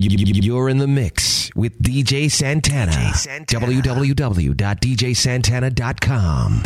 You're 0.00 0.68
in 0.68 0.78
the 0.78 0.86
mix 0.86 1.50
with 1.56 1.82
DJ 1.82 2.30
Santana. 2.30 2.92
DJ 2.92 3.14
Santana. 3.16 3.66
www.djsantana.com. 3.66 6.62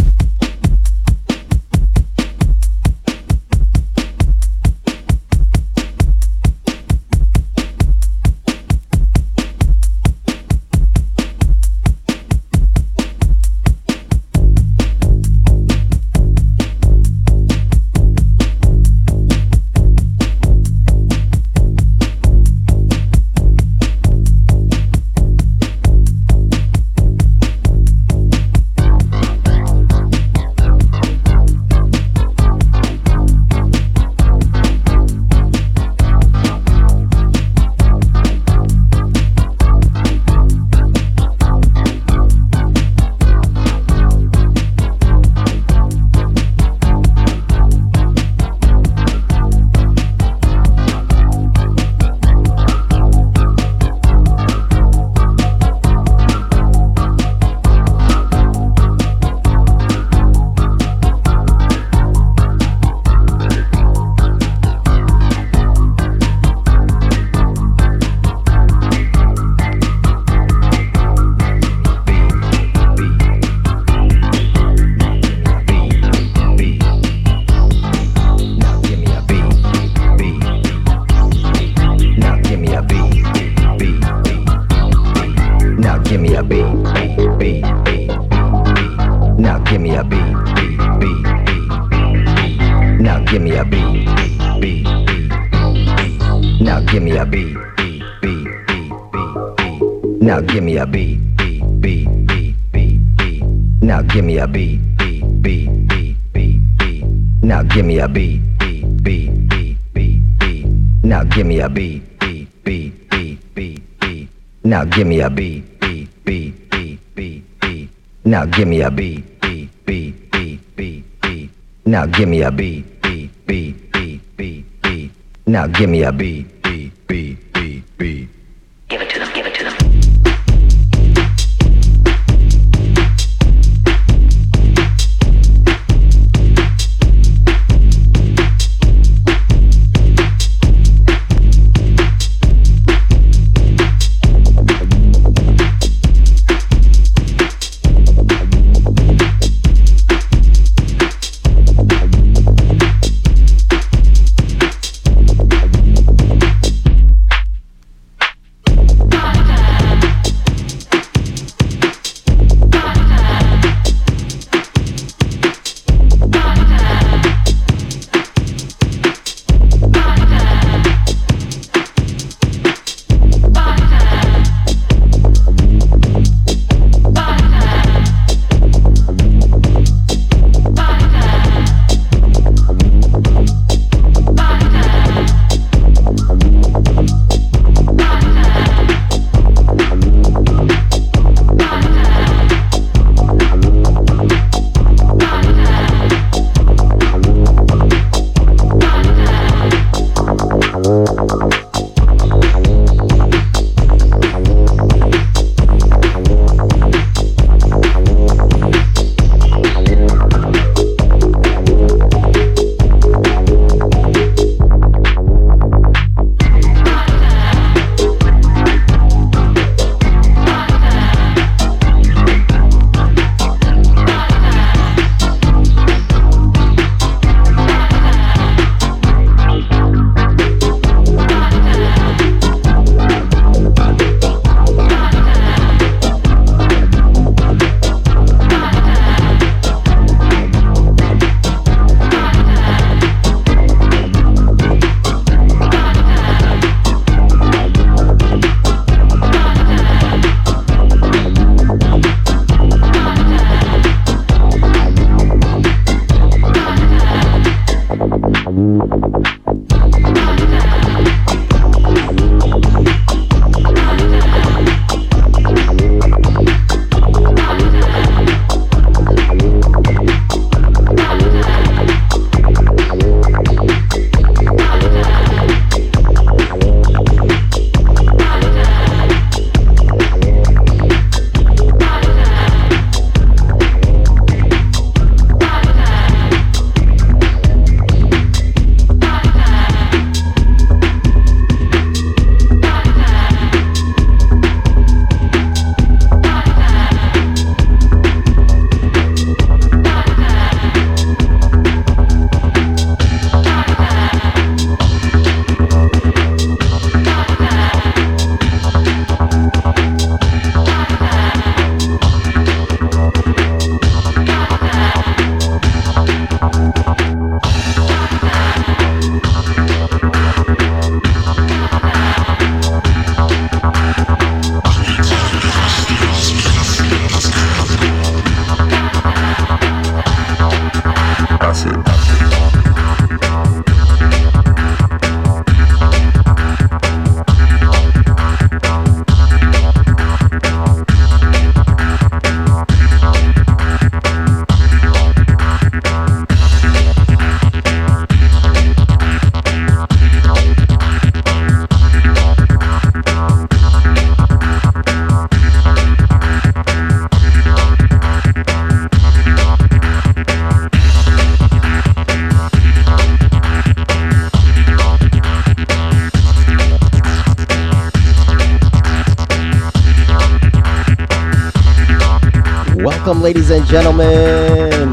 ladies 373.23 373.51
and 373.51 373.65
gentlemen. 373.67 374.91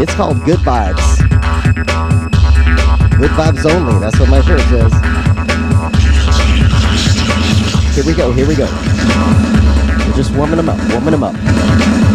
It's 0.00 0.14
called 0.14 0.44
Good 0.44 0.60
Vibes. 0.60 1.18
Good 3.18 3.30
vibes 3.32 3.68
only. 3.68 3.98
That's 3.98 4.18
what 4.20 4.28
my 4.28 4.40
shirt 4.42 4.60
says. 4.60 4.92
Here 7.96 8.04
we 8.06 8.14
go. 8.14 8.30
Here 8.30 8.46
we 8.46 8.54
go. 8.54 8.66
We're 10.06 10.16
just 10.16 10.30
warming 10.36 10.58
them 10.58 10.68
up. 10.68 10.78
Warming 10.92 11.10
them 11.10 11.24
up. 11.24 12.07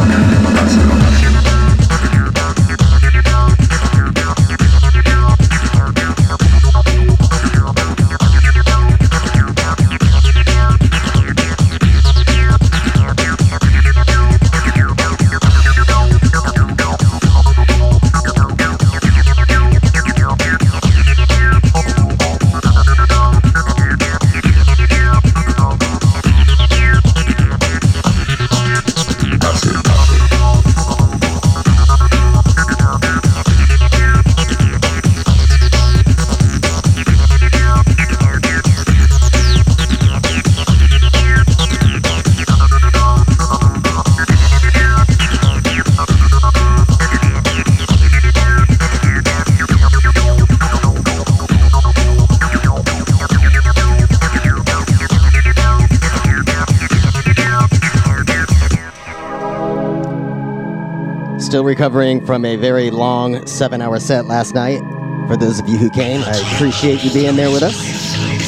Still 61.64 61.70
recovering 61.70 62.26
from 62.26 62.44
a 62.44 62.58
very 62.58 62.92
long 62.92 63.48
seven 63.48 63.82
hour 63.82 63.98
set 63.98 64.26
last 64.26 64.54
night. 64.54 64.82
For 65.30 65.38
those 65.38 65.62
of 65.62 65.70
you 65.70 65.78
who 65.78 65.90
came, 65.90 66.20
I 66.22 66.36
appreciate 66.52 67.06
you 67.06 67.14
being 67.14 67.38
there 67.38 67.50
with 67.52 67.64
us. 67.64 67.78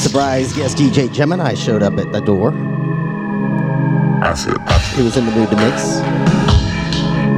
Surprise 0.04 0.52
guest 0.52 0.76
DJ 0.76 1.10
Gemini 1.10 1.54
showed 1.54 1.82
up 1.82 1.98
at 1.98 2.12
the 2.12 2.20
door. 2.20 2.52
I 4.22 4.34
see. 4.34 4.52
He 4.98 5.02
was 5.02 5.16
in 5.16 5.26
the 5.26 5.32
mood 5.32 5.50
to 5.50 5.56
mix. 5.56 5.96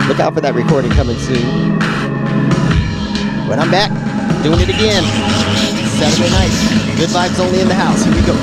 Look 0.09 0.19
out 0.19 0.33
for 0.33 0.41
that 0.41 0.55
recording 0.55 0.89
coming 0.93 1.19
soon. 1.19 1.77
But 3.47 3.59
I'm 3.59 3.69
back, 3.69 3.91
doing 4.41 4.59
it 4.59 4.69
again. 4.69 5.03
Saturday 6.01 6.31
night. 6.31 6.97
Good 6.97 7.09
vibes 7.09 7.39
only 7.39 7.61
in 7.61 7.67
the 7.67 7.75
house. 7.75 8.03
Here 8.03 8.15
we 8.15 8.25
go. 8.25 8.33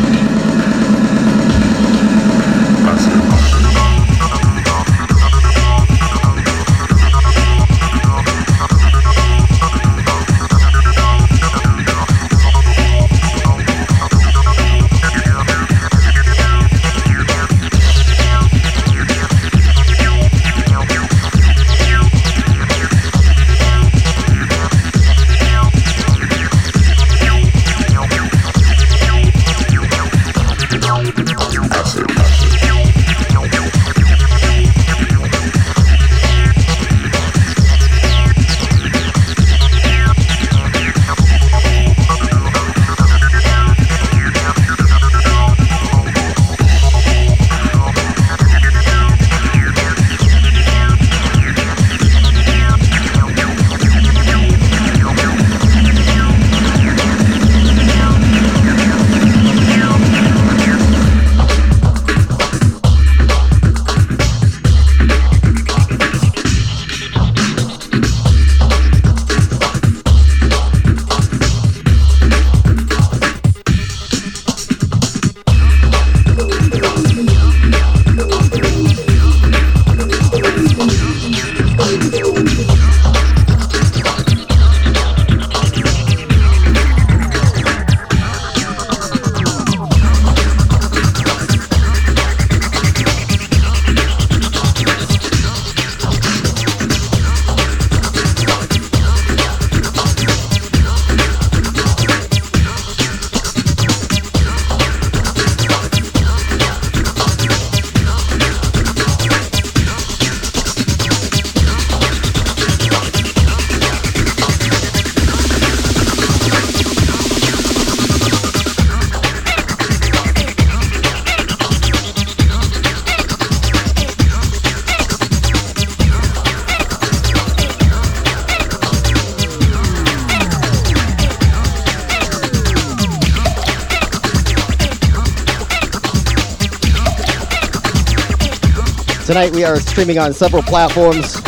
Tonight 139.35 139.53
we 139.53 139.65
are 139.65 139.81
streaming 139.81 140.17
on 140.17 140.33
several 140.33 140.63
platforms. 140.63 141.43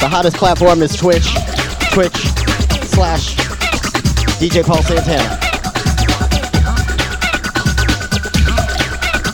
The 0.00 0.08
hottest 0.10 0.36
platform 0.36 0.82
is 0.82 0.96
Twitch, 0.96 1.36
Twitch 1.92 2.16
slash 2.90 3.36
DJ 4.42 4.64
Paul 4.64 4.82
Santana. 4.82 5.38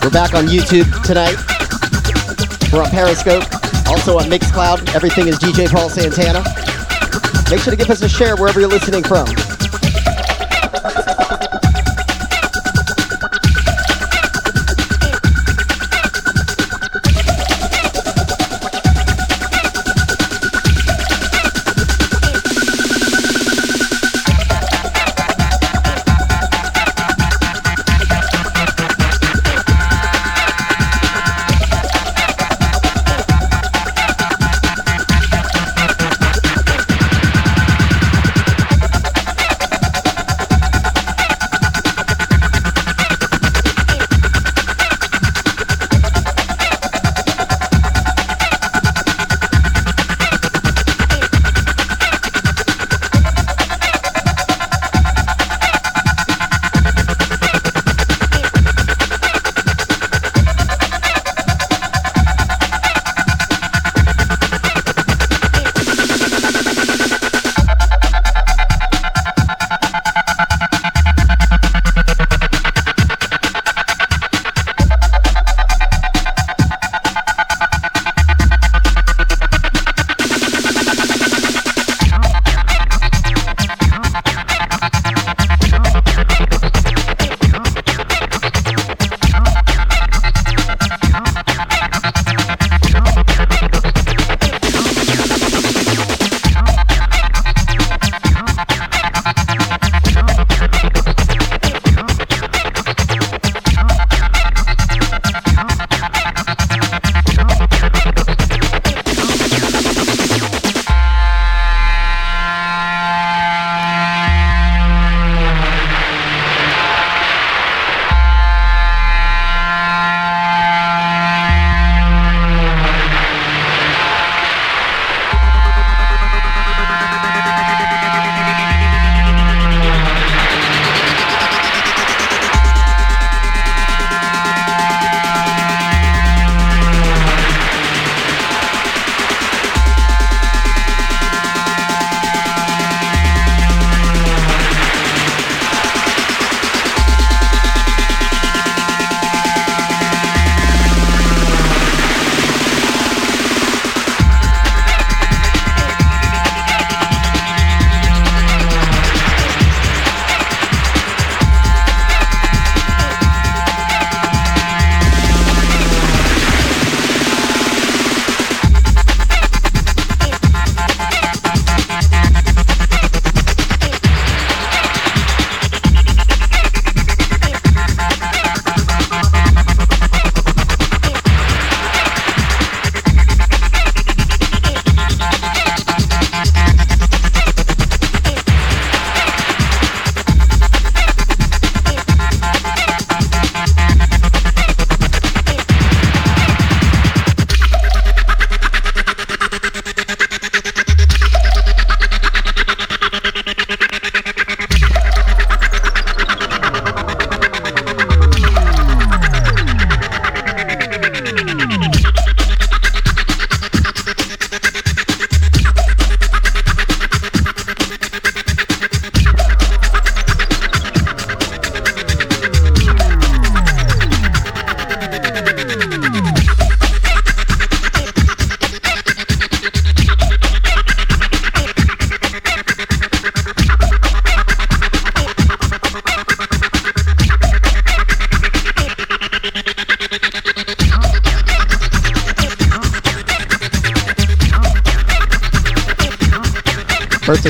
We're 0.04 0.10
back 0.10 0.34
on 0.34 0.48
YouTube 0.48 0.84
tonight. 1.02 1.36
We're 2.70 2.82
on 2.82 2.90
Periscope, 2.90 3.44
also 3.88 4.18
on 4.18 4.28
Mixcloud. 4.28 4.94
Everything 4.94 5.28
is 5.28 5.38
DJ 5.38 5.70
Paul 5.70 5.88
Santana. 5.88 6.44
Make 7.50 7.60
sure 7.60 7.70
to 7.70 7.78
give 7.78 7.88
us 7.88 8.02
a 8.02 8.08
share 8.10 8.36
wherever 8.36 8.60
you're 8.60 8.68
listening 8.68 9.02
from. 9.02 9.24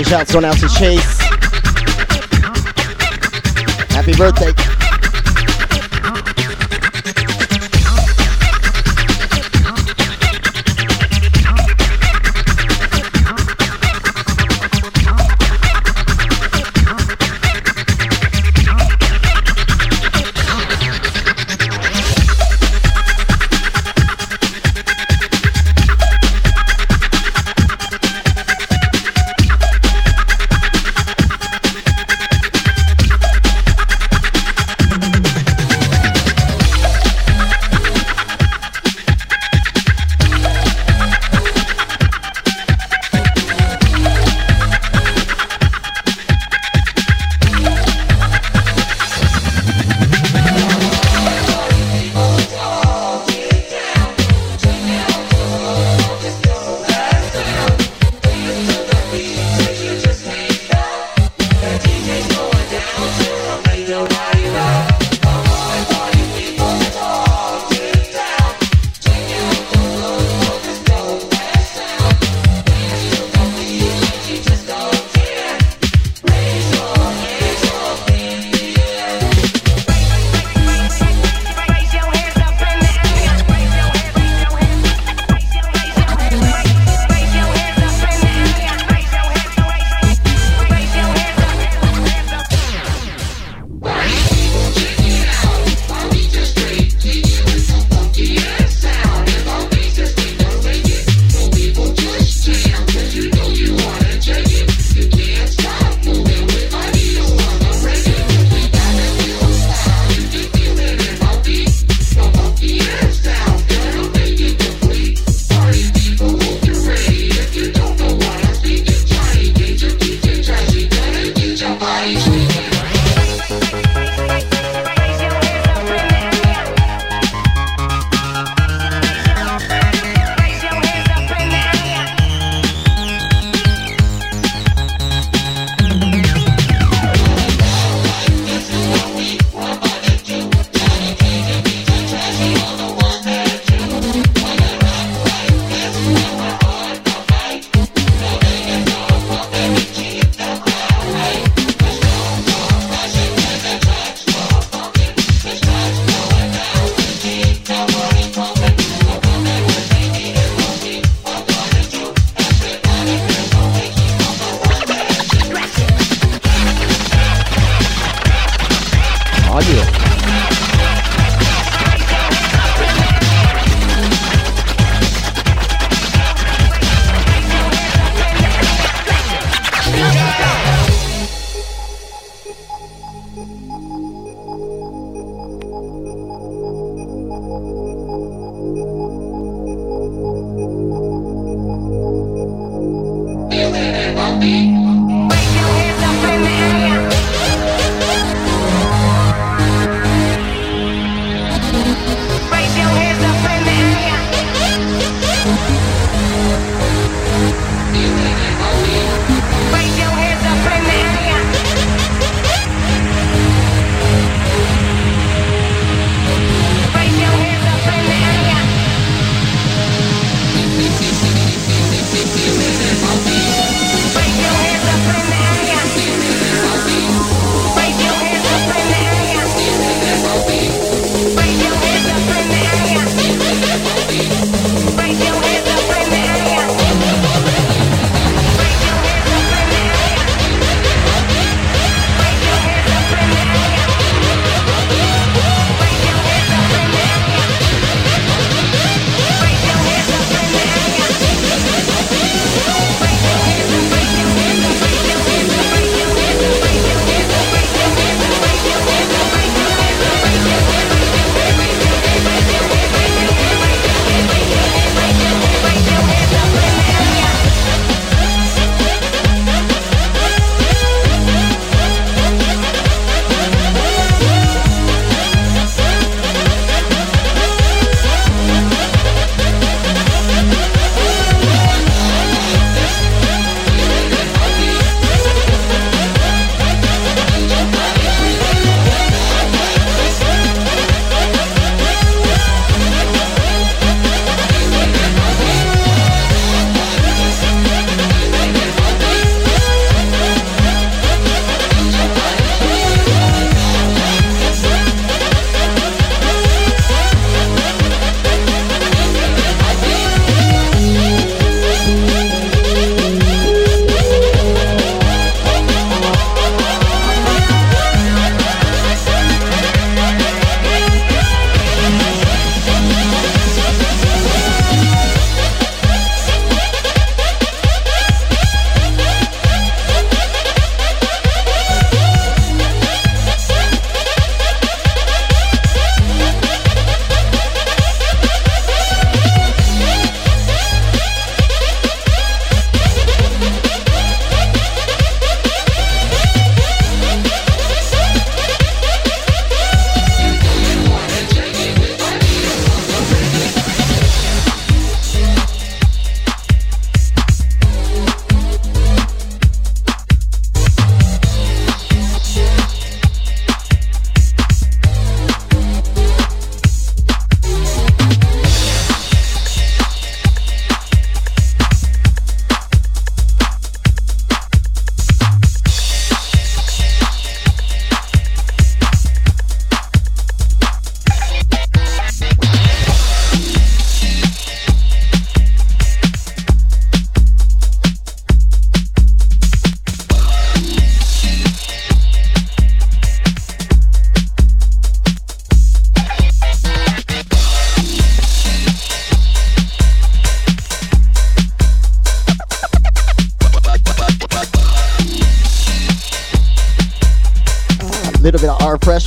Shouts 0.08 0.34
to 0.56 0.68
Chase. 0.68 1.27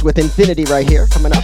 With 0.03 0.17
Infinity 0.17 0.65
right 0.65 0.87
here 0.87 1.07
coming 1.07 1.33
up. 1.35 1.40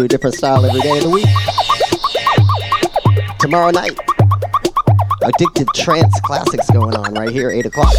Do 0.00 0.04
a 0.04 0.08
different 0.08 0.34
style 0.34 0.64
every 0.64 0.80
day 0.80 0.96
of 0.96 1.04
the 1.04 1.10
week. 1.10 1.26
Tomorrow 3.38 3.70
night, 3.70 3.92
Addicted 5.22 5.68
Trance 5.74 6.18
Classics 6.22 6.70
going 6.70 6.96
on 6.96 7.12
right 7.14 7.28
here, 7.28 7.50
8 7.50 7.66
o'clock. 7.66 7.92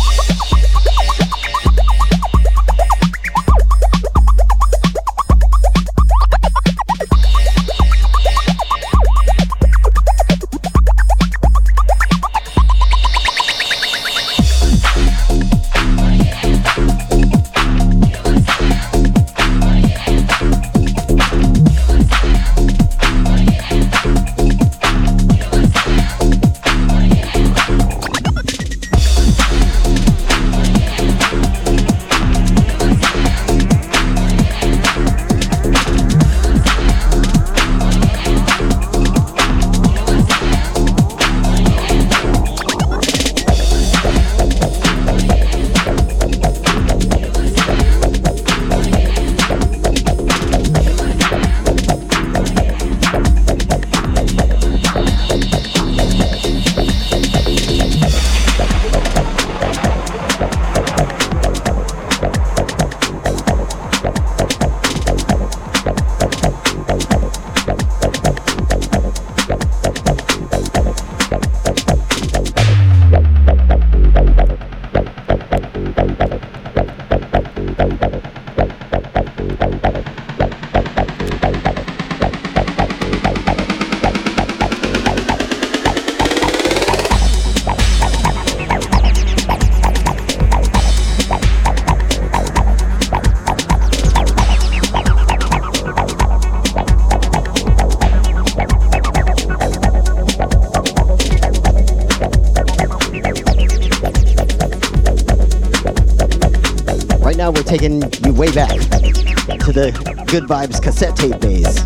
Good 110.31 110.43
Vibes 110.45 110.81
cassette 110.81 111.17
tape 111.17 111.41
days. 111.41 111.83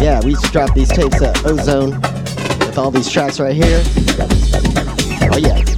Yeah, 0.00 0.20
we 0.24 0.30
used 0.30 0.44
to 0.44 0.52
drop 0.52 0.72
these 0.74 0.88
tapes 0.90 1.20
at 1.20 1.44
Ozone 1.44 2.00
with 2.60 2.78
all 2.78 2.92
these 2.92 3.10
tracks 3.10 3.40
right 3.40 3.52
here. 3.52 3.82
Oh 5.32 5.38
yeah. 5.38 5.73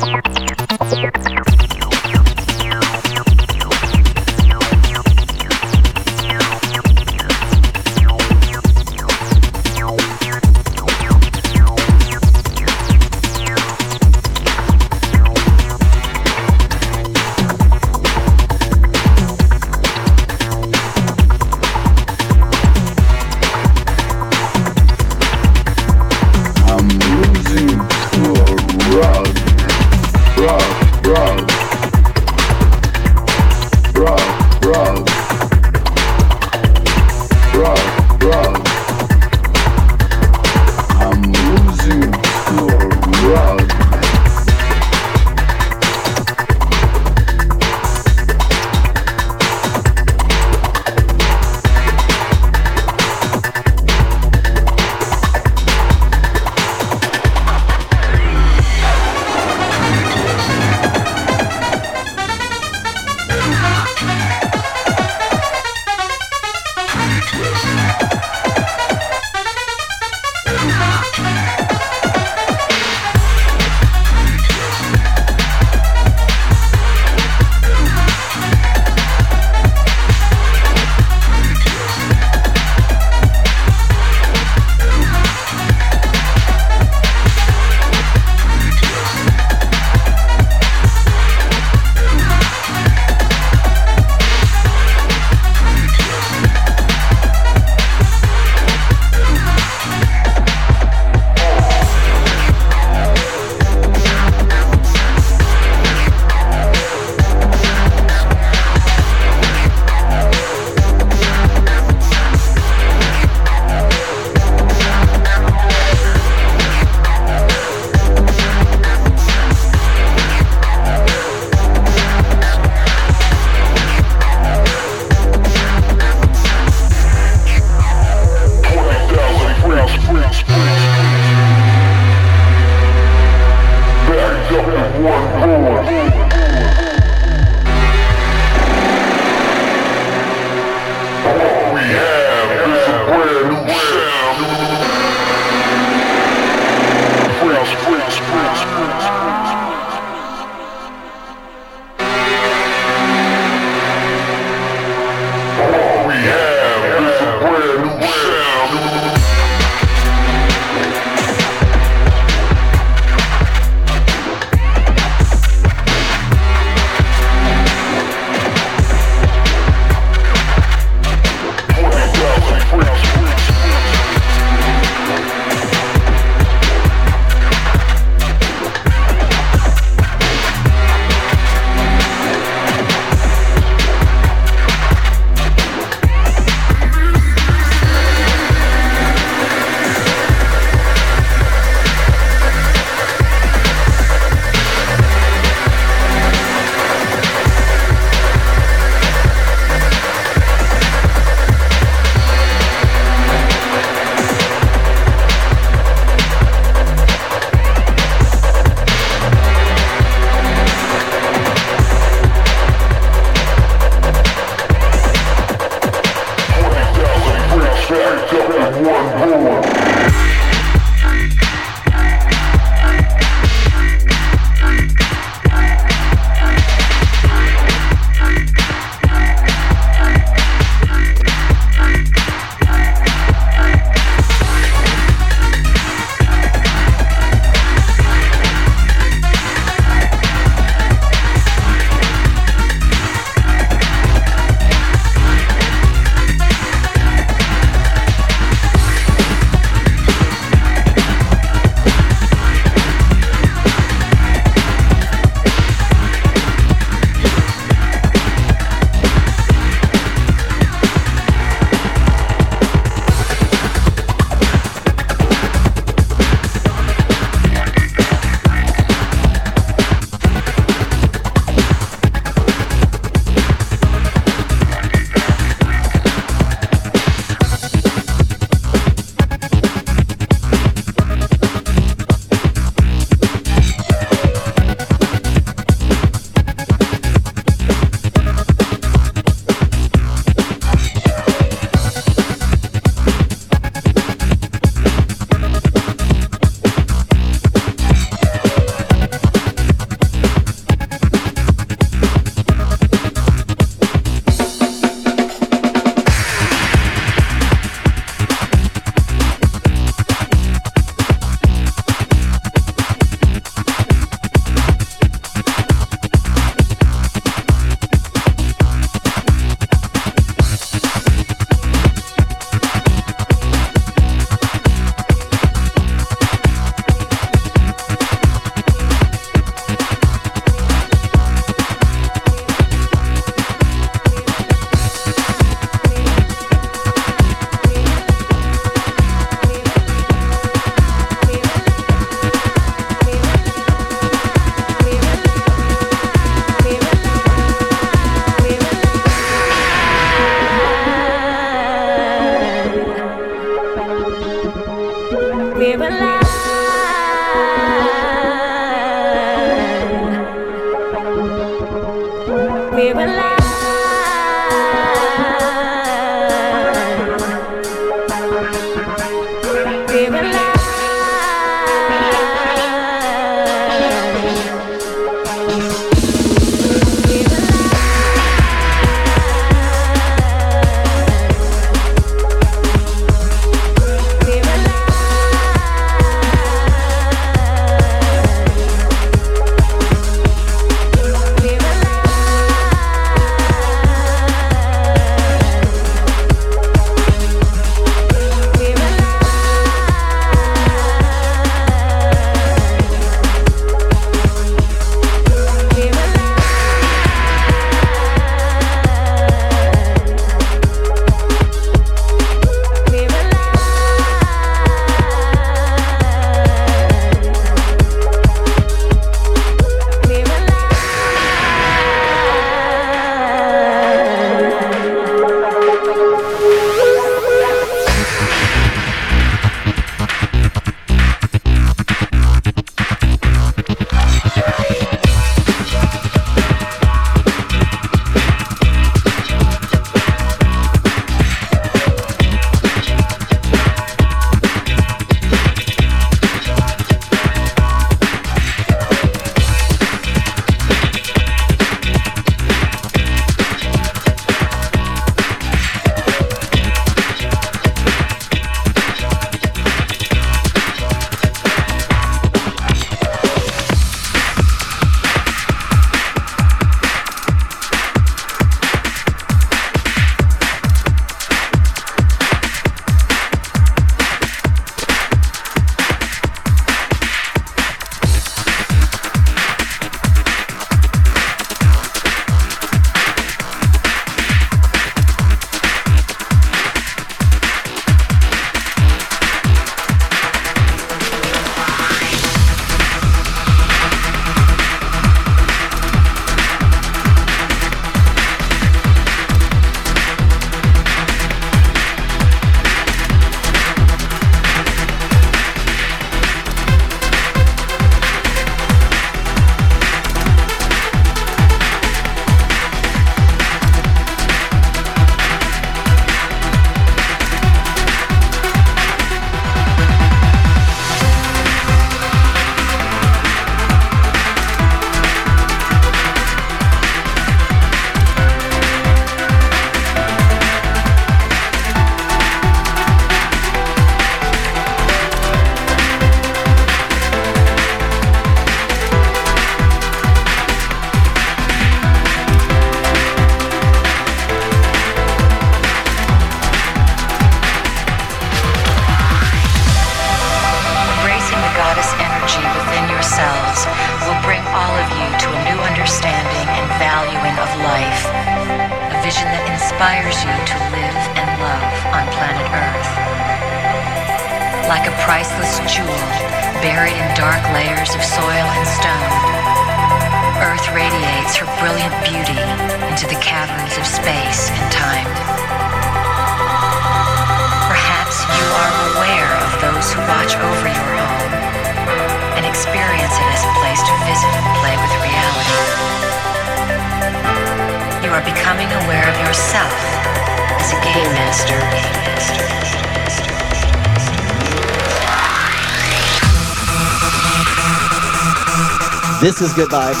is 599.44 599.52
Good 599.52 599.68
Vibes. 599.68 600.00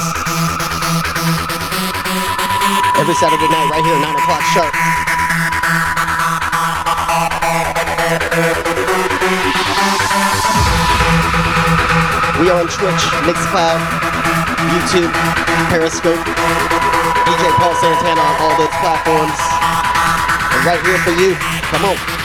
Every 2.96 3.14
Saturday 3.14 3.48
night, 3.52 3.68
right 3.68 3.84
here, 3.84 3.98
9 4.00 4.16
o'clock 4.16 4.40
sharp. 4.56 4.72
We 12.40 12.48
are 12.48 12.60
on 12.60 12.68
Twitch, 12.72 13.04
Mixcloud, 13.28 13.80
YouTube, 14.72 15.12
Periscope, 15.68 16.24
DJ 17.28 17.44
Paul 17.60 17.74
Santana 17.76 18.20
on 18.20 18.36
all 18.40 18.56
those 18.56 18.74
platforms. 18.80 19.38
And 20.56 20.64
right 20.64 20.80
here 20.86 20.98
for 20.98 21.10
you. 21.20 21.34
Come 21.68 21.84
on. 21.84 22.23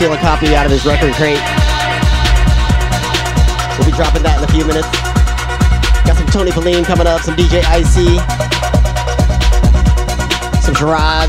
Steal 0.00 0.14
a 0.14 0.16
copy 0.16 0.56
out 0.56 0.64
of 0.64 0.72
his 0.72 0.86
record 0.86 1.12
crate. 1.12 1.36
We'll 3.76 3.84
be 3.84 3.92
dropping 3.92 4.22
that 4.22 4.40
in 4.40 4.44
a 4.44 4.48
few 4.48 4.64
minutes. 4.64 4.88
Got 6.08 6.16
some 6.16 6.26
Tony 6.32 6.50
Pauline 6.50 6.84
coming 6.84 7.06
up, 7.06 7.20
some 7.20 7.36
DJ 7.36 7.60
Icey, 7.68 8.16
some 10.64 10.74
Shiraz. 10.74 11.28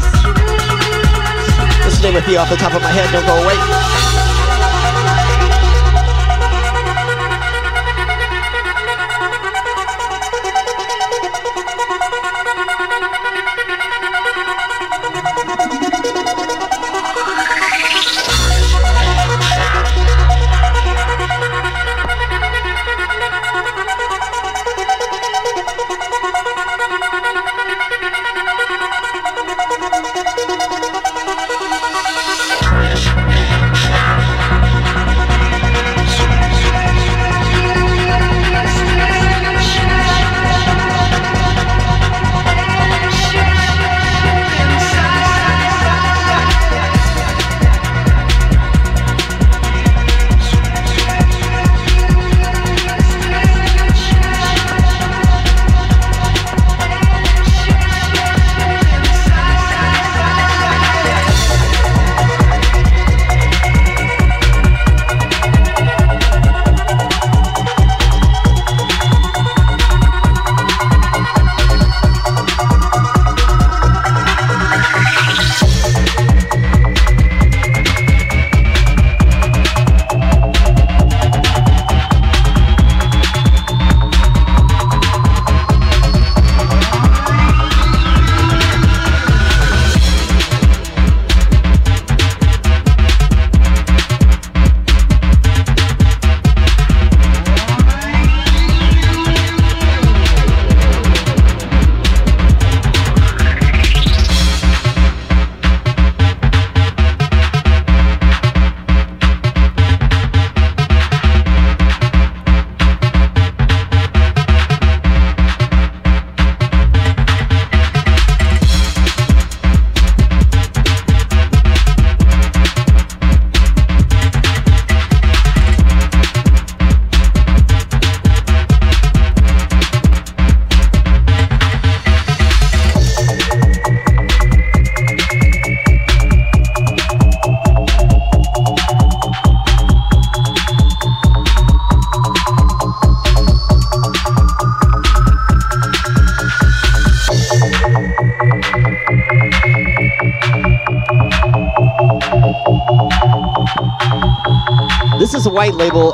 Let's 1.83 2.01
name 2.01 2.15
a 2.15 2.21
few 2.21 2.37
off 2.37 2.49
the 2.49 2.55
top 2.55 2.73
of 2.73 2.81
my 2.81 2.87
head, 2.95 3.11
don't 3.11 3.27
go 3.27 3.43
away. 3.43 4.10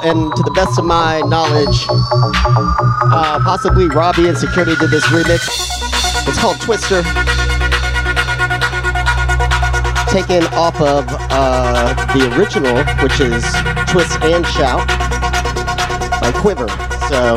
And 0.08 0.34
to 0.36 0.44
the 0.44 0.52
best 0.52 0.80
of 0.80 0.86
my 0.86 1.20
knowledge, 1.28 1.86
uh, 3.12 3.40
possibly 3.44 3.88
Robbie 3.88 4.30
and 4.30 4.38
Security 4.38 4.76
did 4.80 4.90
this 4.90 5.04
remix. 5.12 5.52
It's 6.28 6.40
called 6.40 6.60
Twister. 6.62 7.04
Taken 10.08 10.48
off 10.56 10.80
of 10.80 11.04
uh, 11.28 11.92
the 12.16 12.24
original, 12.40 12.80
which 13.04 13.20
is 13.20 13.44
Twist 13.92 14.16
and 14.24 14.48
Shout 14.48 14.88
by 16.24 16.32
Quiver. 16.40 16.72
So 17.12 17.36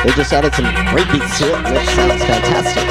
they 0.00 0.12
just 0.16 0.32
added 0.32 0.54
some 0.56 0.72
great 0.88 1.10
beats 1.12 1.36
to 1.38 1.52
it, 1.52 1.60
and 1.68 1.76
it 1.76 1.84
sounds 1.92 2.24
fantastic. 2.24 2.84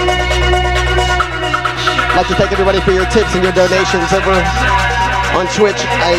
I'd 2.13 2.15
like 2.15 2.27
to 2.27 2.35
thank 2.35 2.51
everybody 2.51 2.81
for 2.81 2.91
your 2.91 3.05
tips 3.09 3.33
and 3.33 3.43
your 3.43 3.53
donations 3.53 4.13
over 4.13 4.37
on 5.33 5.49
Twitch. 5.57 5.81
I 5.81 6.13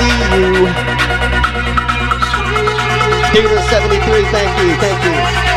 see 0.00 0.88
you. 0.88 0.93
Peter73, 3.34 4.30
thank 4.30 4.62
you, 4.62 4.76
thank 4.76 5.04
you. 5.04 5.53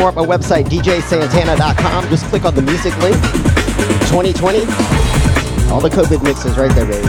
More 0.00 0.08
at 0.08 0.14
my 0.14 0.24
website, 0.24 0.64
djsantana.com. 0.64 2.08
Just 2.08 2.24
click 2.26 2.46
on 2.46 2.54
the 2.54 2.62
music 2.62 2.96
link. 3.04 3.16
2020. 4.08 4.60
All 5.68 5.80
the 5.80 5.92
COVID 5.92 6.24
mixes 6.24 6.56
right 6.56 6.72
there, 6.72 6.88
baby. 6.88 7.04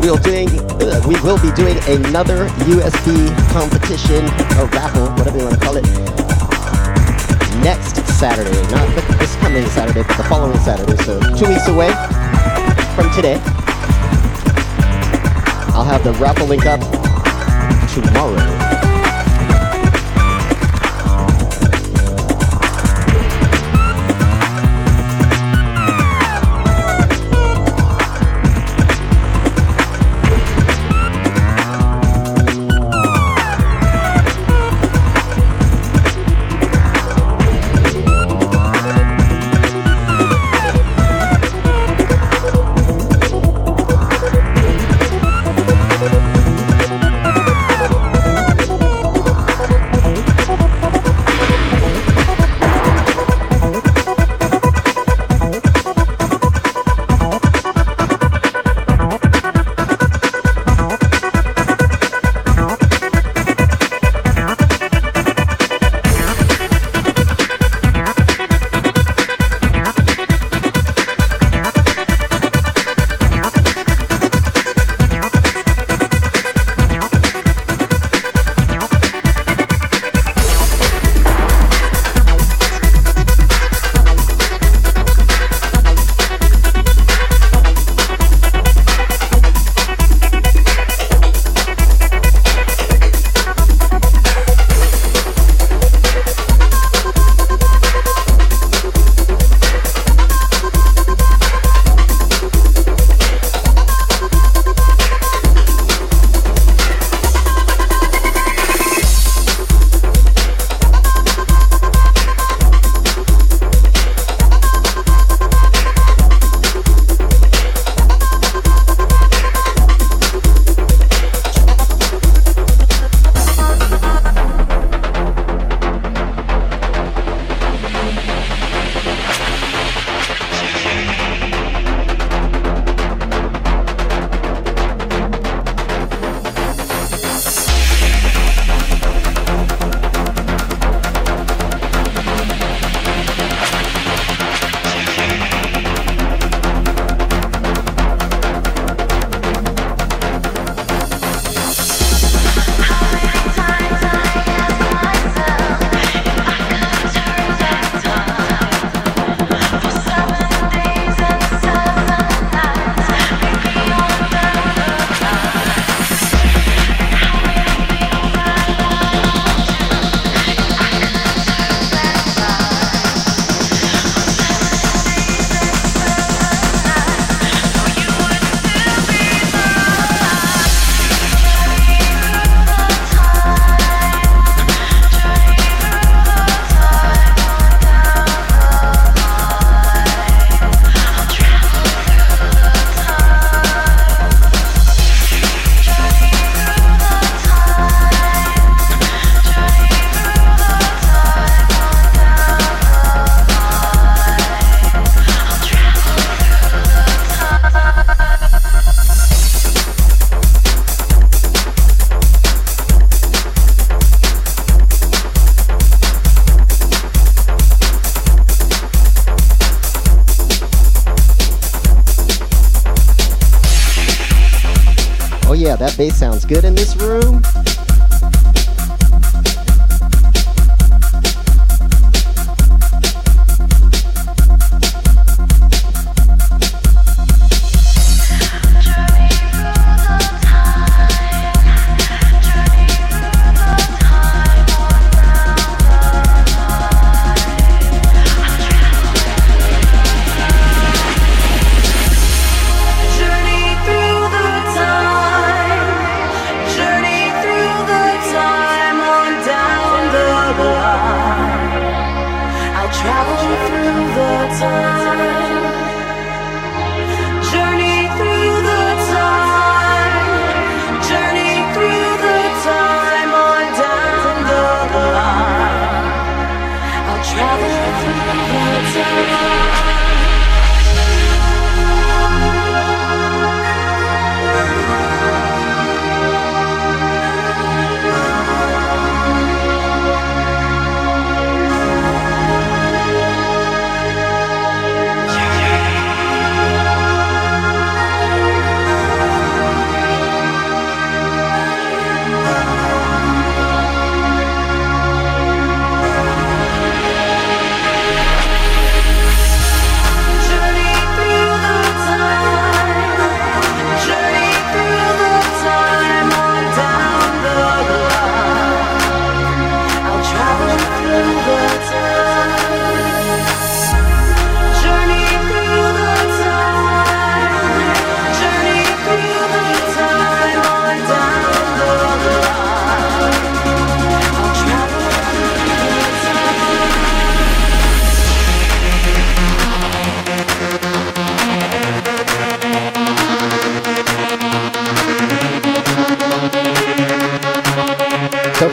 We'll 0.00 0.16
doing, 0.16 0.48
uh, 0.80 1.04
we 1.06 1.20
will 1.20 1.38
be 1.38 1.52
doing 1.52 1.76
another 2.00 2.48
USB 2.64 3.28
competition 3.52 4.24
or 4.56 4.66
raffle, 4.72 5.12
whatever 5.20 5.36
you 5.36 5.44
want 5.44 5.60
to 5.60 5.64
call 5.64 5.76
it, 5.76 5.84
next 7.62 8.00
Saturday. 8.18 8.56
Not 8.72 8.88
this 9.20 9.36
coming 9.36 9.66
Saturday, 9.66 10.02
but 10.02 10.16
the 10.16 10.24
following 10.24 10.58
Saturday. 10.60 10.96
So 11.04 11.20
two 11.36 11.46
weeks 11.46 11.68
away 11.68 11.92
from 12.96 13.12
today. 13.12 13.36
I'll 15.76 15.84
have 15.84 16.02
the 16.02 16.12
raffle 16.14 16.46
link 16.46 16.64
up 16.64 16.80
tomorrow. 17.92 18.61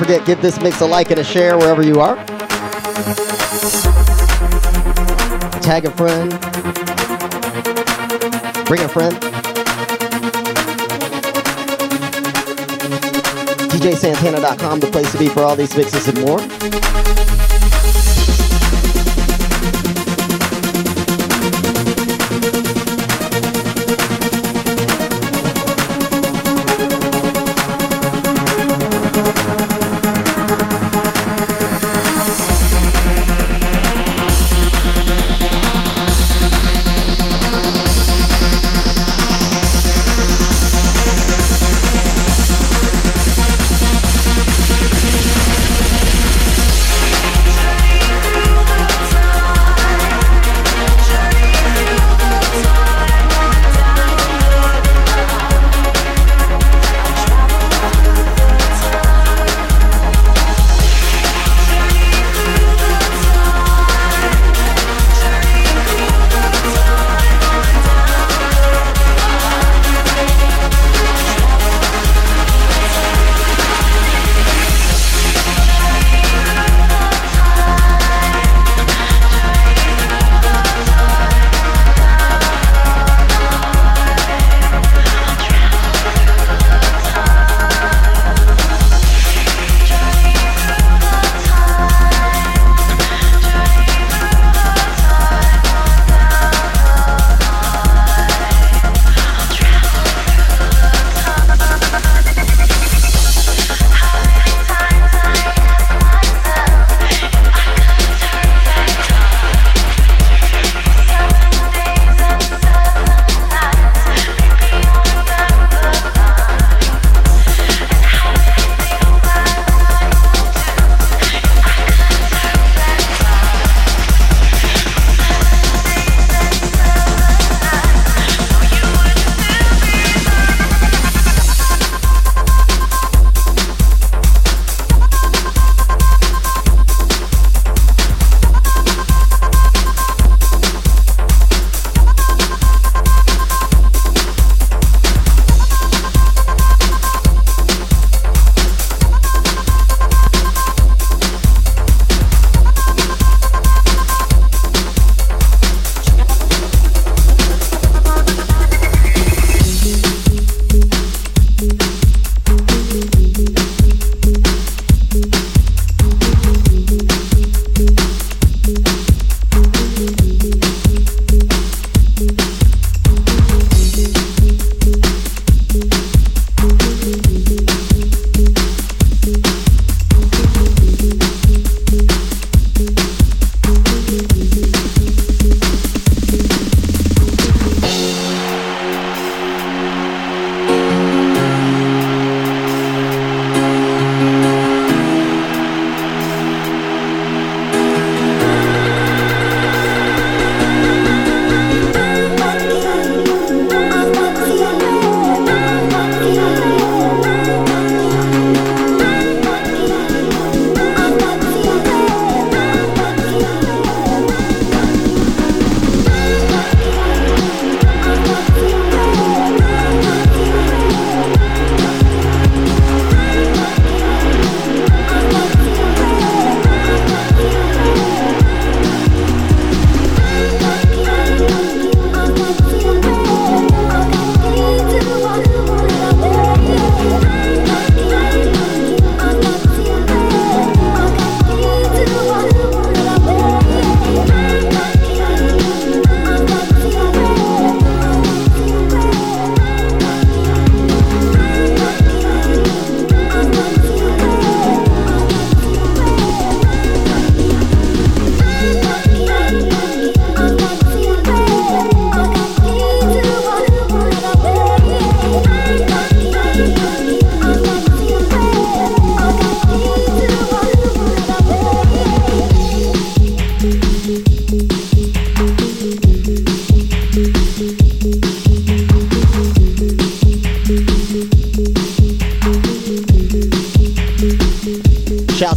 Forget, 0.10 0.26
give 0.26 0.42
this 0.42 0.60
mix 0.60 0.82
a 0.82 0.86
like 0.88 1.12
and 1.12 1.20
a 1.20 1.24
share 1.24 1.56
wherever 1.56 1.84
you 1.84 2.00
are. 2.00 2.16
Tag 5.62 5.86
a 5.86 5.92
friend. 5.92 6.32
Bring 8.66 8.82
a 8.82 8.90
friend. 8.90 9.16
DJSantana.com, 13.70 14.80
the 14.80 14.90
place 14.92 15.12
to 15.12 15.20
be 15.20 15.28
for 15.28 15.44
all 15.44 15.56
these 15.56 15.78
mixes 15.78 16.08
and 16.08 16.20
more. 16.22 16.99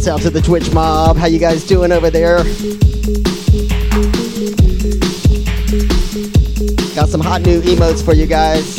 To 0.03 0.29
the 0.29 0.41
Twitch 0.41 0.69
mob. 0.73 1.15
How 1.15 1.27
you 1.27 1.39
guys 1.39 1.63
doing 1.65 1.93
over 1.93 2.09
there? 2.09 2.39
Got 6.93 7.07
some 7.07 7.21
hot 7.21 7.43
new 7.43 7.61
emotes 7.61 8.03
for 8.03 8.13
you 8.13 8.25
guys. 8.25 8.75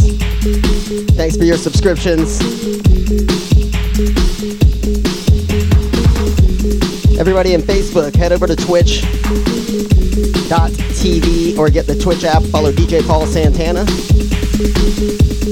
Thanks 1.17 1.35
for 1.39 1.45
your 1.45 1.57
subscriptions. 1.57 2.43
Everybody 7.19 7.55
in 7.55 7.63
Facebook, 7.63 8.15
head 8.15 8.33
over 8.33 8.47
to 8.47 8.55
twitch.tv 8.55 8.99
or 11.57 11.71
get 11.71 11.87
the 11.87 11.99
Twitch 11.99 12.25
app. 12.25 12.43
Follow 12.43 12.71
DJ 12.71 13.03
Paul 13.07 13.25
Santana. 13.27 13.87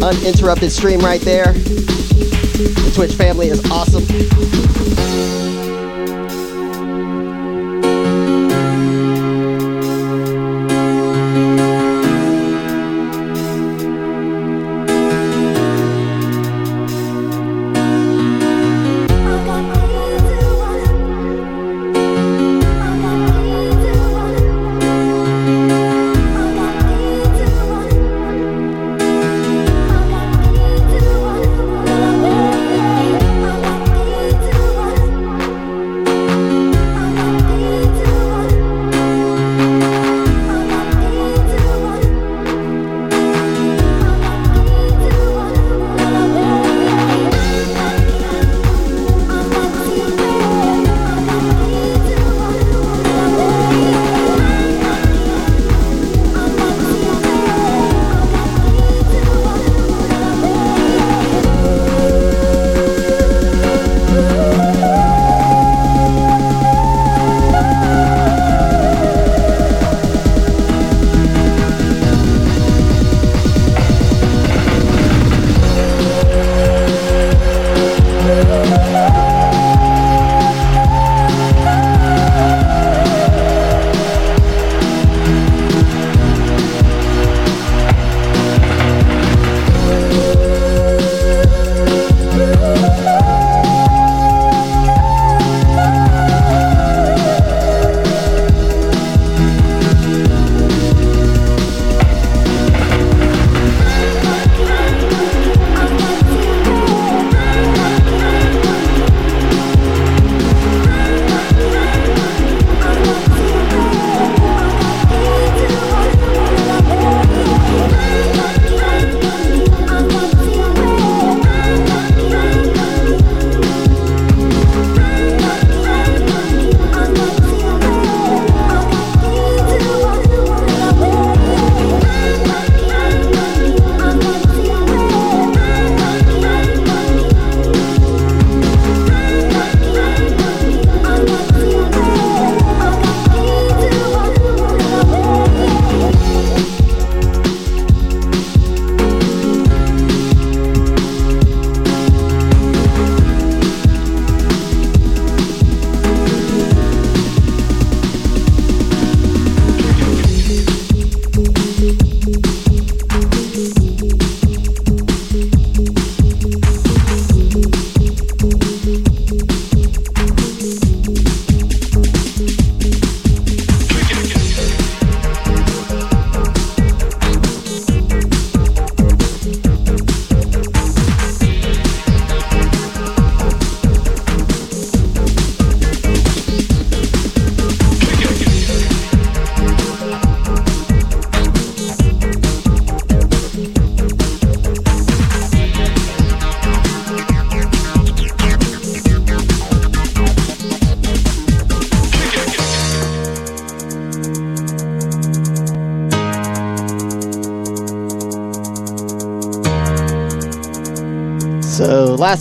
Uninterrupted 0.04 0.70
stream 0.70 1.00
right 1.00 1.22
there. 1.22 1.54
The 1.54 2.92
Twitch 2.94 3.14
family 3.14 3.48
is 3.48 3.64
awesome. 3.70 4.02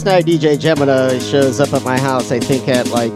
Last 0.03 0.25
night 0.25 0.25
DJ 0.25 0.59
Gemini 0.59 1.19
shows 1.19 1.59
up 1.59 1.71
at 1.73 1.83
my 1.83 1.99
house, 1.99 2.31
I 2.31 2.39
think 2.39 2.67
at 2.67 2.87
like 2.87 3.11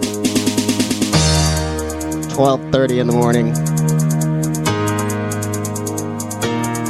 12:30 2.30 3.00
in 3.00 3.08
the 3.08 3.14
morning. 3.14 3.50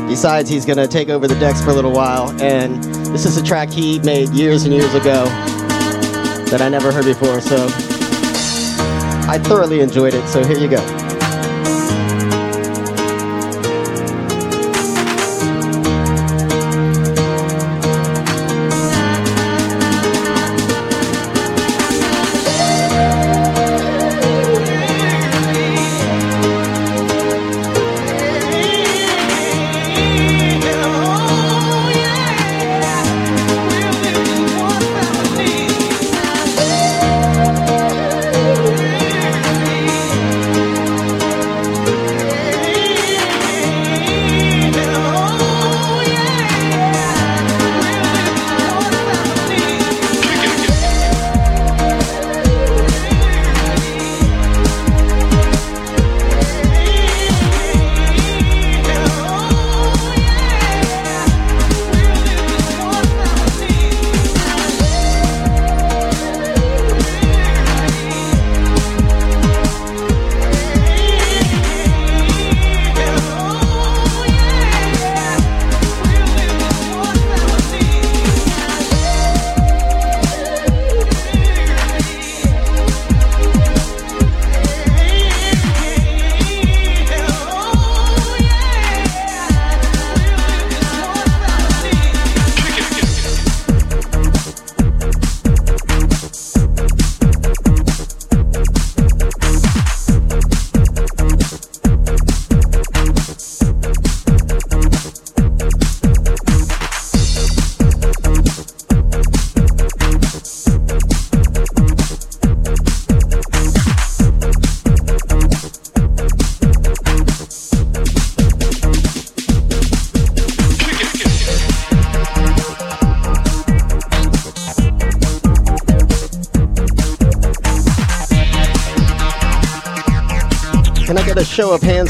Besides, 0.10 0.50
he's 0.50 0.66
gonna 0.66 0.86
take 0.86 1.08
over 1.08 1.30
the 1.30 1.36
decks 1.36 1.62
for 1.62 1.70
a 1.70 1.74
little 1.74 1.94
while, 1.94 2.30
and 2.42 2.84
this 3.14 3.26
is 3.26 3.38
a 3.38 3.44
track 3.44 3.70
he 3.70 4.00
made 4.00 4.28
years 4.32 4.66
and 4.66 4.74
years 4.74 4.94
ago 4.94 5.26
that 6.50 6.62
I 6.62 6.68
never 6.68 6.92
heard 6.92 7.06
before, 7.06 7.40
so 7.40 7.56
I 9.30 9.40
thoroughly 9.44 9.80
enjoyed 9.80 10.14
it. 10.14 10.28
So 10.28 10.44
here 10.44 10.58
you 10.58 10.68
go. 10.68 11.05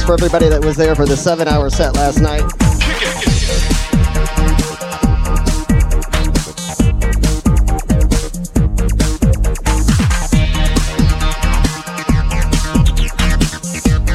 For 0.05 0.13
everybody 0.13 0.49
that 0.49 0.63
was 0.63 0.77
there 0.77 0.95
for 0.95 1.05
the 1.05 1.17
seven 1.17 1.47
hour 1.47 1.69
set 1.69 1.95
last 1.95 2.19
night. 2.19 2.43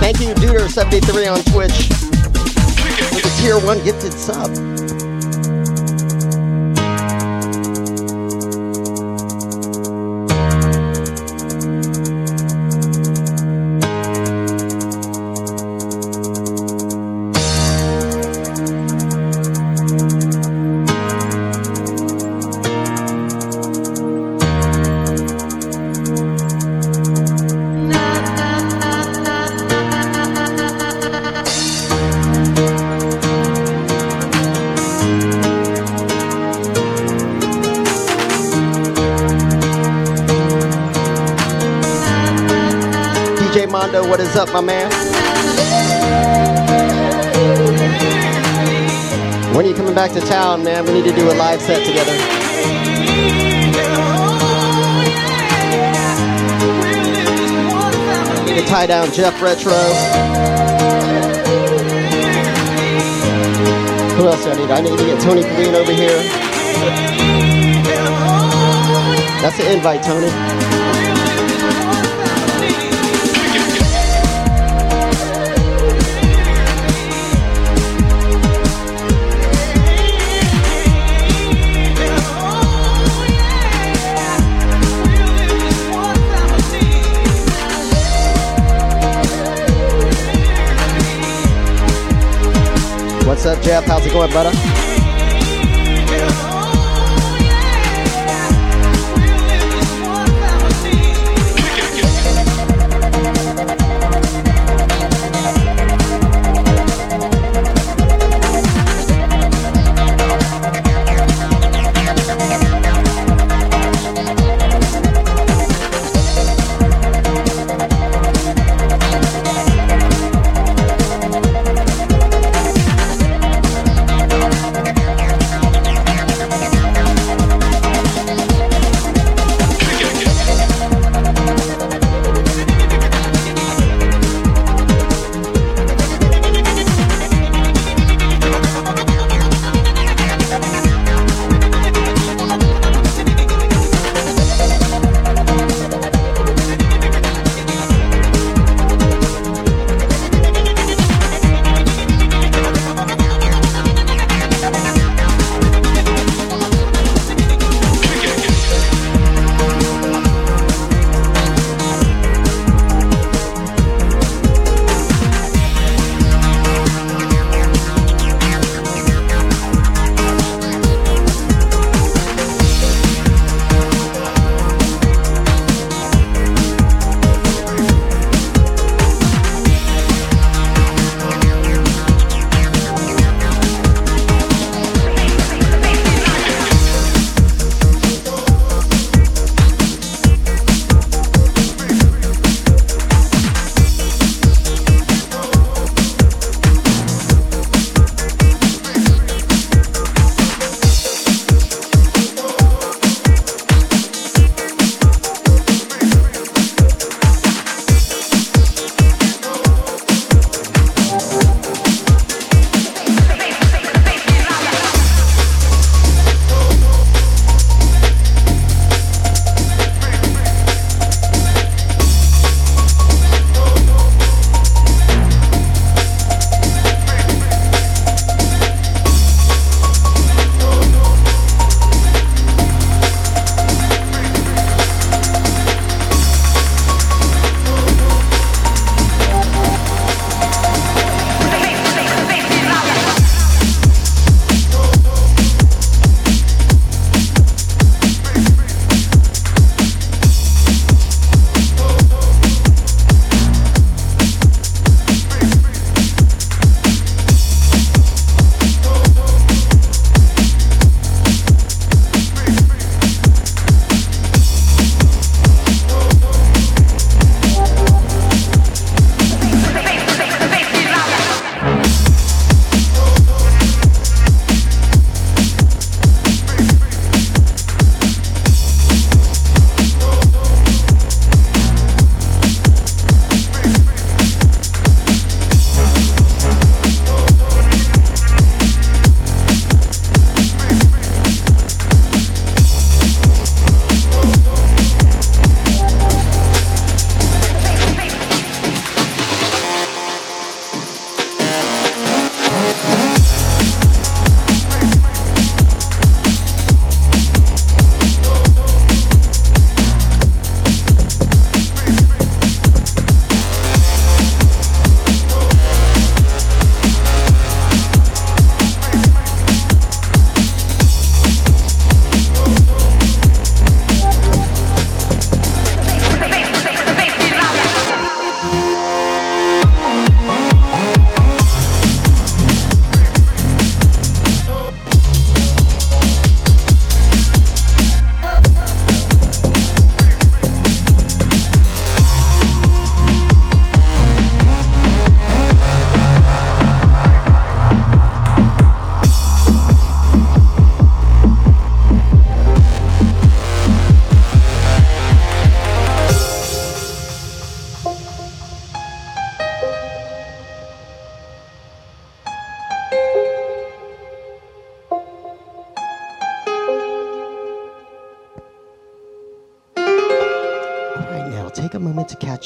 Thank 0.01 0.21
you, 0.21 0.35
Duder73 0.35 1.33
on 1.33 1.43
Twitch 1.53 2.11
tier 3.41 3.59
one 3.59 3.83
gifted 3.85 4.13
sub. 4.13 4.90
What 44.11 44.19
is 44.19 44.35
up, 44.35 44.53
my 44.53 44.61
man? 44.61 44.91
When 49.55 49.65
are 49.65 49.69
you 49.69 49.75
coming 49.75 49.95
back 49.95 50.11
to 50.15 50.21
town, 50.21 50.65
man? 50.65 50.85
We 50.85 50.95
need 50.95 51.05
to 51.05 51.15
do 51.15 51.31
a 51.31 51.35
live 51.35 51.63
set 51.63 51.87
together. 51.87 52.11
Need 58.47 58.61
to 58.61 58.67
tie 58.67 58.87
down 58.87 59.13
Jeff 59.13 59.41
Retro. 59.41 59.79
Who 64.17 64.27
else 64.27 64.43
do 64.43 64.51
I 64.51 64.57
need? 64.57 64.71
I 64.73 64.81
need 64.81 64.99
to 64.99 65.05
get 65.05 65.21
Tony 65.23 65.43
Green 65.43 65.77
over 65.77 65.93
here. 65.93 66.21
That's 69.41 69.57
the 69.57 69.73
invite, 69.73 70.03
Tony. 70.03 70.70
What's 93.31 93.47
up, 93.47 93.63
Jeff? 93.63 93.85
How's 93.85 94.05
it 94.05 94.13
going, 94.13 94.29
brother? 94.33 94.51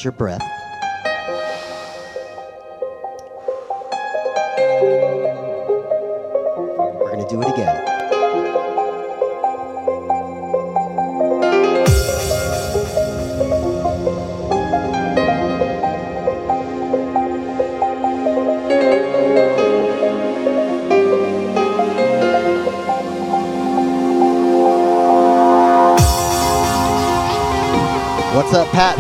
Your 0.05 0.13
breath. 0.13 0.54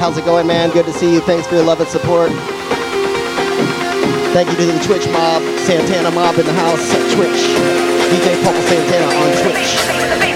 How's 0.05 0.19
it 0.19 0.27
going, 0.27 0.47
man? 0.47 0.69
Good 0.69 0.85
to 0.85 0.93
see 0.93 1.15
you. 1.15 1.21
Thanks 1.21 1.47
for 1.47 1.55
your 1.55 1.65
love 1.65 1.81
and 1.81 1.89
support. 1.89 2.31
Thank 4.35 4.51
you 4.51 4.57
to 4.59 4.67
the 4.67 4.79
Twitch 4.85 5.09
mob, 5.09 5.41
Santana 5.61 6.11
mob 6.11 6.37
in 6.37 6.45
the 6.45 6.53
house, 6.53 6.87
Twitch, 7.15 7.41
DJ 8.13 8.37
Purple 8.45 8.61
Santana 8.69 9.07
on 9.17 9.33
Twitch. 9.43 10.34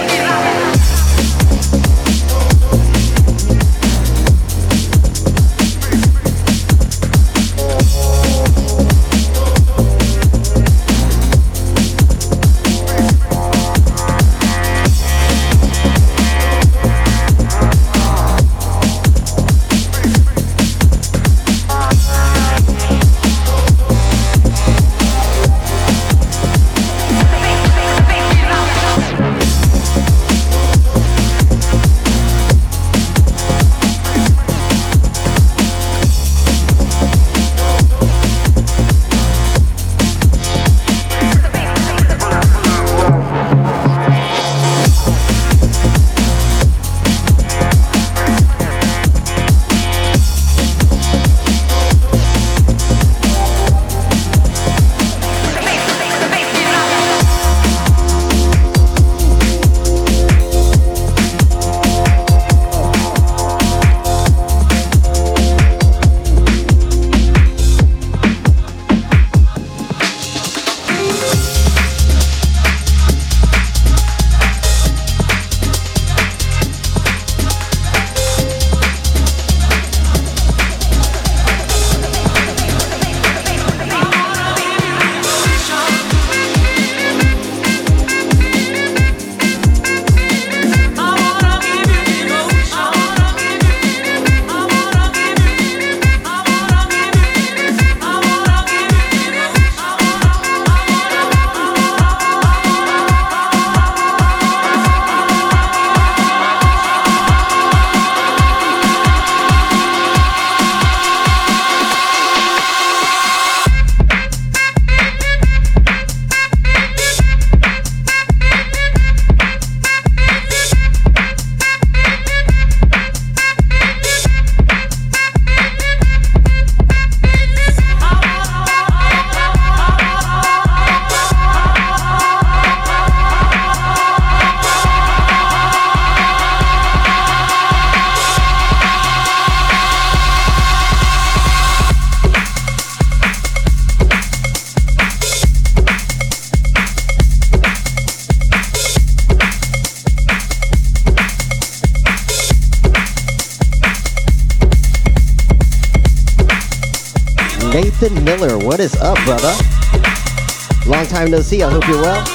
See. 161.49 161.63
I 161.63 161.71
hope 161.71 161.87
you're 161.87 161.99
well. 161.99 162.28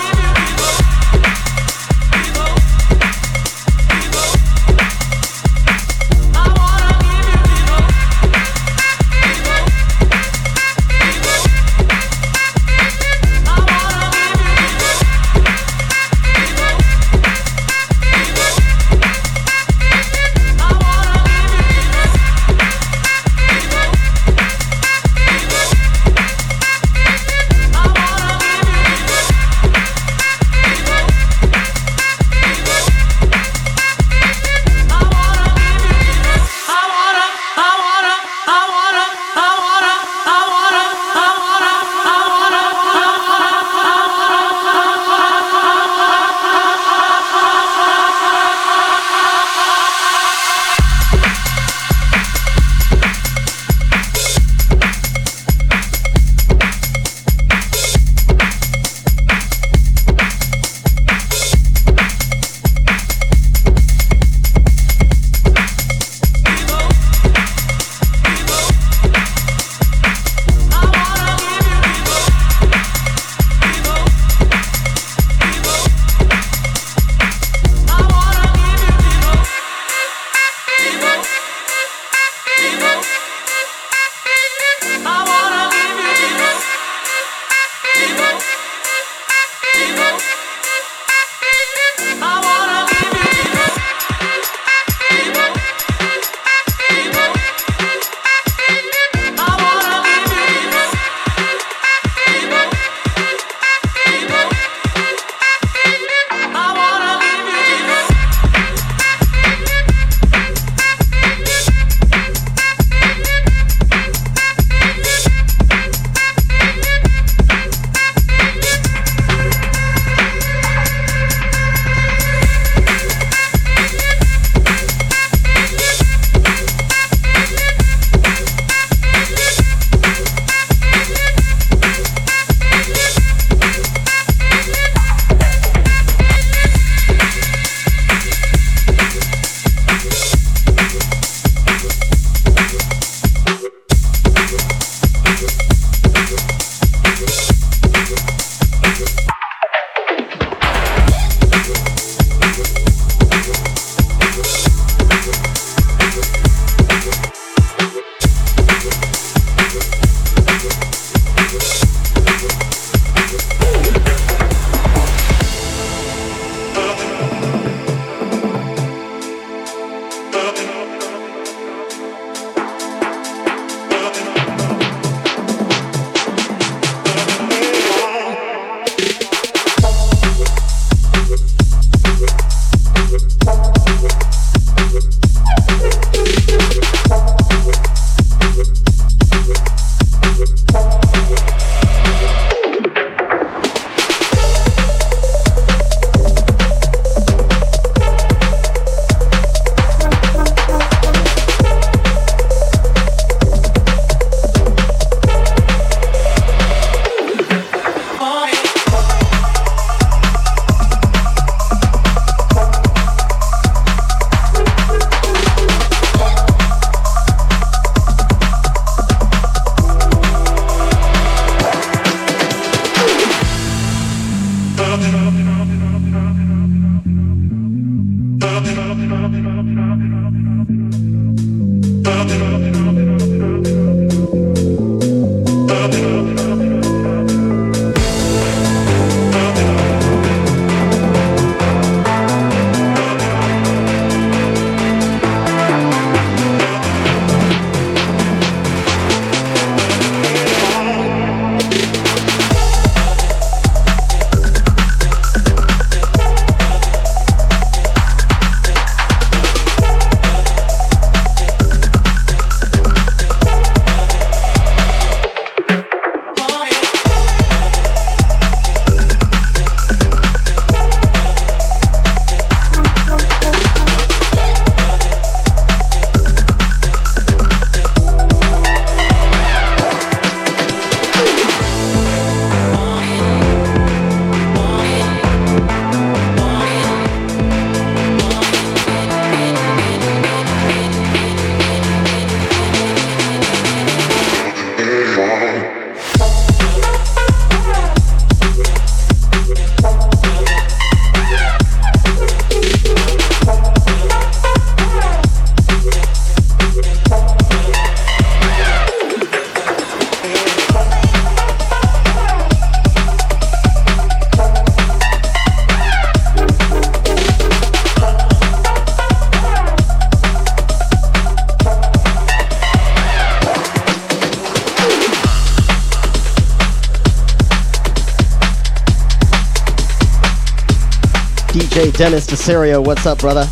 Dennis 331.94 332.26
DeSerio. 332.26 332.84
What's 332.84 333.06
up, 333.06 333.20
brother? 333.20 333.48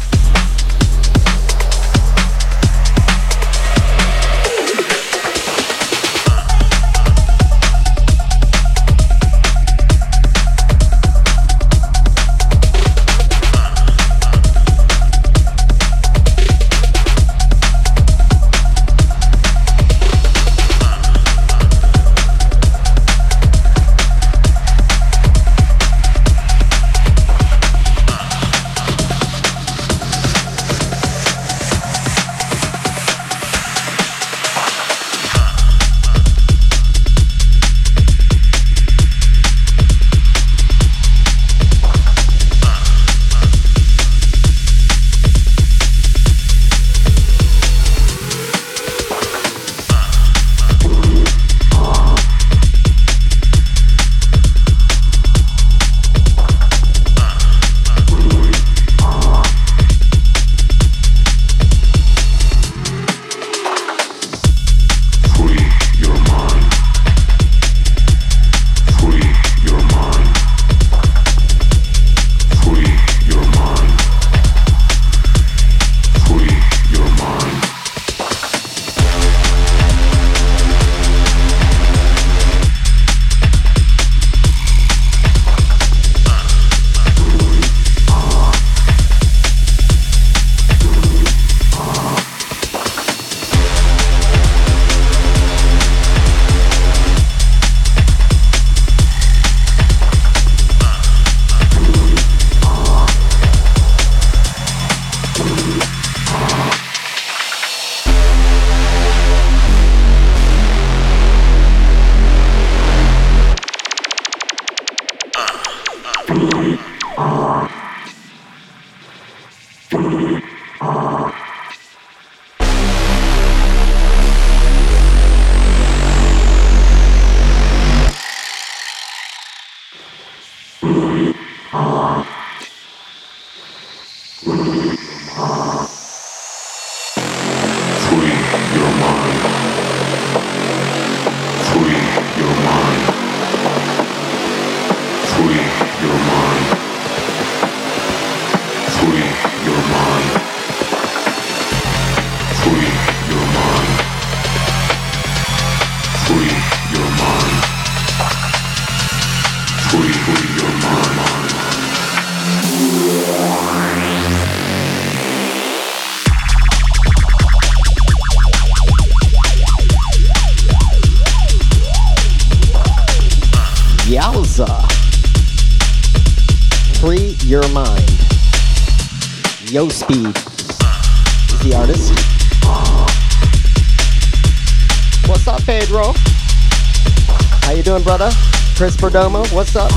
Perdomo, 189.03 189.43
what's 189.53 189.75
up? 189.75 189.91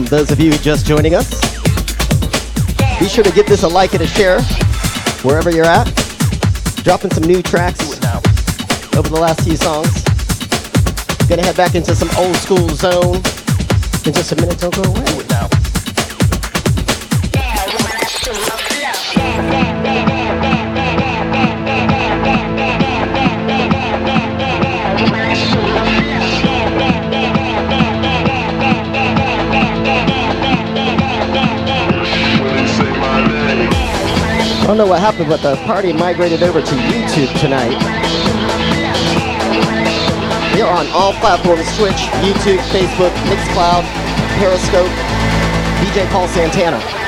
Welcome, 0.00 0.16
those 0.16 0.30
of 0.30 0.40
you 0.40 0.50
just 0.52 0.86
joining 0.86 1.14
us. 1.14 1.28
Be 2.98 3.06
sure 3.06 3.22
to 3.22 3.30
give 3.32 3.46
this 3.46 3.64
a 3.64 3.68
like 3.68 3.92
and 3.92 4.02
a 4.02 4.06
share 4.06 4.40
wherever 5.22 5.50
you're 5.50 5.66
at. 5.66 5.84
Dropping 6.84 7.10
some 7.10 7.24
new 7.24 7.42
tracks 7.42 7.82
over 8.96 9.10
the 9.10 9.18
last 9.20 9.42
few 9.42 9.56
songs. 9.56 10.02
Gonna 11.28 11.42
head 11.42 11.56
back 11.56 11.74
into 11.74 11.94
some 11.94 12.08
old 12.16 12.34
school 12.36 12.68
zone 12.70 13.16
in 14.06 14.14
just 14.14 14.32
a 14.32 14.36
minute. 14.36 14.58
Don't 14.58 14.74
go 14.74 14.84
away. 14.84 15.19
Don't 34.70 34.78
know 34.78 34.86
what 34.86 35.00
happened, 35.00 35.28
but 35.28 35.42
the 35.42 35.56
party 35.66 35.92
migrated 35.92 36.44
over 36.44 36.62
to 36.62 36.74
YouTube 36.76 37.26
tonight. 37.40 37.74
We 40.54 40.62
are 40.62 40.70
on 40.70 40.86
all 40.92 41.12
platforms 41.14 41.66
Twitch, 41.76 42.06
YouTube, 42.22 42.62
Facebook, 42.70 43.10
Mixcloud, 43.26 43.82
Periscope, 44.38 44.86
DJ 45.82 46.08
Paul 46.12 46.28
Santana. 46.28 46.99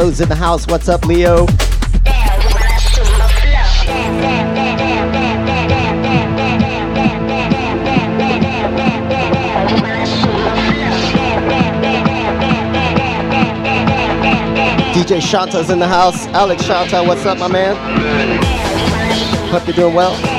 Leo's 0.00 0.20
in 0.22 0.30
the 0.30 0.34
house. 0.34 0.66
What's 0.66 0.88
up, 0.88 1.04
Leo? 1.04 1.44
DJ 14.94 15.20
Shanta's 15.20 15.68
in 15.68 15.78
the 15.78 15.86
house. 15.86 16.26
Alex 16.28 16.64
Shanta, 16.64 17.02
what's 17.02 17.26
up, 17.26 17.38
my 17.38 17.48
man? 17.48 17.76
Hope 19.50 19.66
you're 19.66 19.76
doing 19.76 19.94
well. 19.94 20.29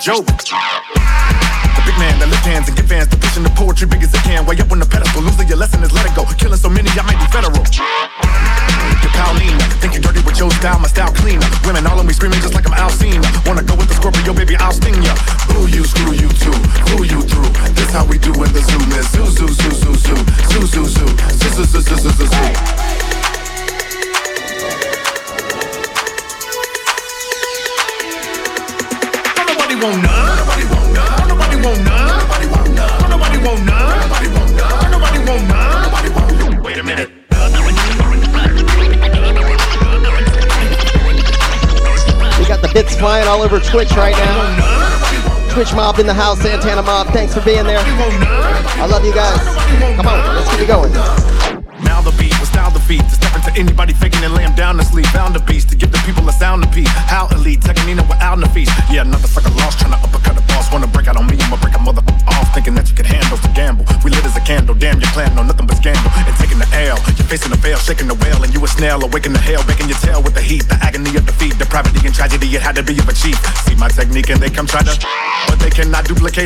joke. 0.00 0.49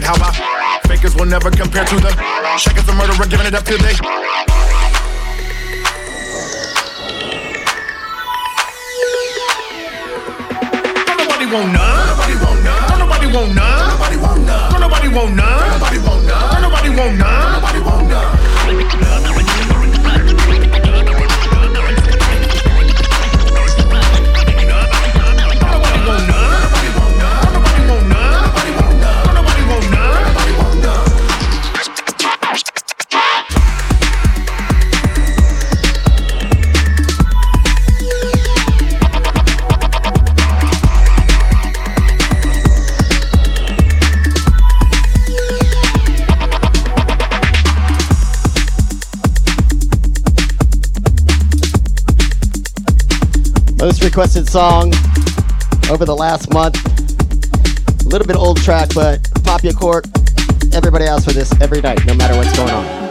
how 0.02 0.14
I. 0.16 0.80
Fakers 0.88 1.14
will 1.14 1.26
never 1.26 1.50
compare 1.50 1.84
to 1.84 1.96
the. 1.96 2.10
Shakers 2.58 2.88
a 2.88 2.94
murderer, 2.94 3.26
giving 3.26 3.46
it 3.46 3.54
up 3.54 3.64
today. 3.64 3.92
they. 3.92 4.53
requested 54.14 54.48
song 54.48 54.92
over 55.90 56.04
the 56.04 56.14
last 56.16 56.54
month. 56.54 56.76
A 58.06 58.08
little 58.08 58.28
bit 58.28 58.36
old 58.36 58.62
track, 58.62 58.90
but 58.94 59.28
pop 59.42 59.64
your 59.64 59.72
court. 59.72 60.06
Everybody 60.72 61.06
asks 61.06 61.24
for 61.24 61.32
this 61.32 61.52
every 61.60 61.80
night, 61.80 62.06
no 62.06 62.14
matter 62.14 62.36
what's 62.36 62.56
going 62.56 62.70
on. 62.70 63.03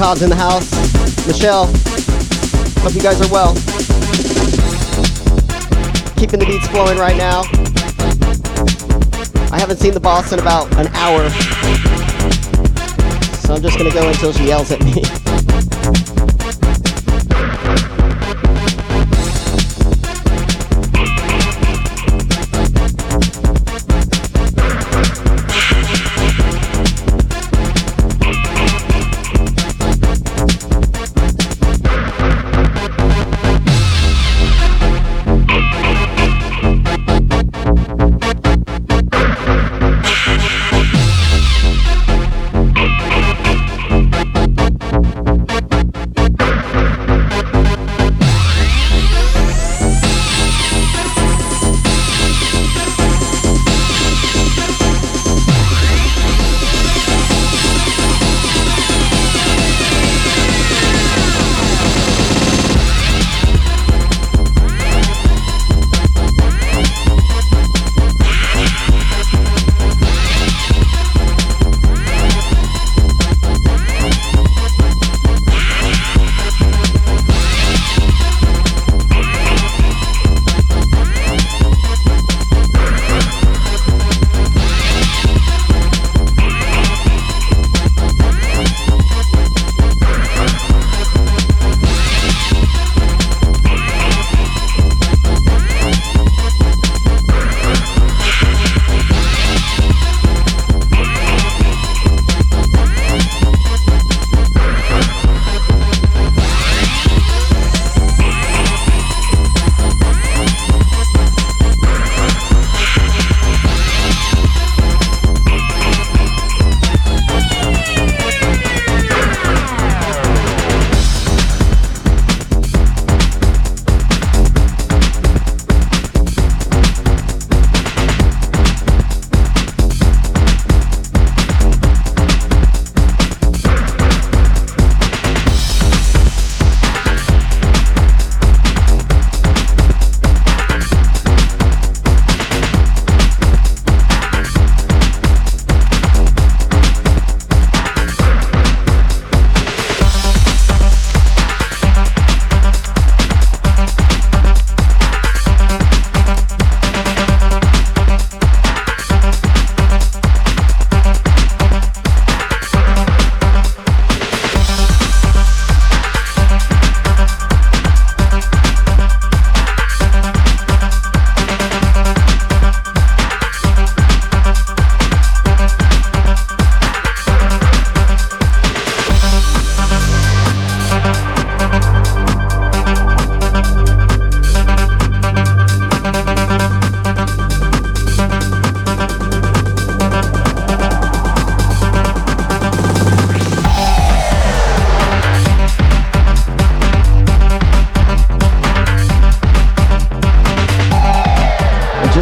Cobb's 0.00 0.22
in 0.22 0.30
the 0.30 0.34
house. 0.34 0.64
Michelle, 1.26 1.66
hope 2.80 2.94
you 2.94 3.02
guys 3.02 3.20
are 3.20 3.30
well. 3.30 3.52
Keeping 6.16 6.40
the 6.40 6.46
beats 6.46 6.66
flowing 6.68 6.96
right 6.96 7.18
now. 7.18 7.42
I 9.52 9.60
haven't 9.60 9.76
seen 9.76 9.92
the 9.92 10.00
boss 10.00 10.32
in 10.32 10.38
about 10.38 10.74
an 10.78 10.86
hour. 10.94 11.28
So 13.40 13.52
I'm 13.52 13.60
just 13.60 13.76
gonna 13.76 13.92
go 13.92 14.08
until 14.08 14.32
she 14.32 14.46
yells 14.46 14.72
at 14.72 14.82
me. 14.82 15.02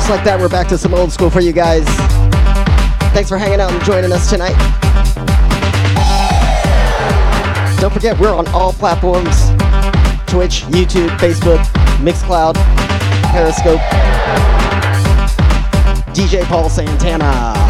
like 0.09 0.25
that, 0.25 0.41
we're 0.41 0.49
back 0.49 0.69
to 0.69 0.79
some 0.79 0.95
old 0.95 1.13
school 1.13 1.29
for 1.29 1.41
you 1.41 1.53
guys. 1.53 1.85
Thanks 3.13 3.29
for 3.29 3.37
hanging 3.37 3.61
out 3.61 3.71
and 3.71 3.85
joining 3.85 4.11
us 4.11 4.31
tonight. 4.31 4.57
Don't 7.81 7.93
forget, 7.93 8.19
we're 8.19 8.35
on 8.35 8.49
all 8.49 8.73
platforms 8.73 9.51
Twitch, 10.27 10.63
YouTube, 10.73 11.09
Facebook, 11.19 11.63
Mixcloud, 11.99 12.55
Periscope. 13.33 13.81
DJ 16.15 16.45
Paul 16.45 16.71
Santana. 16.71 17.68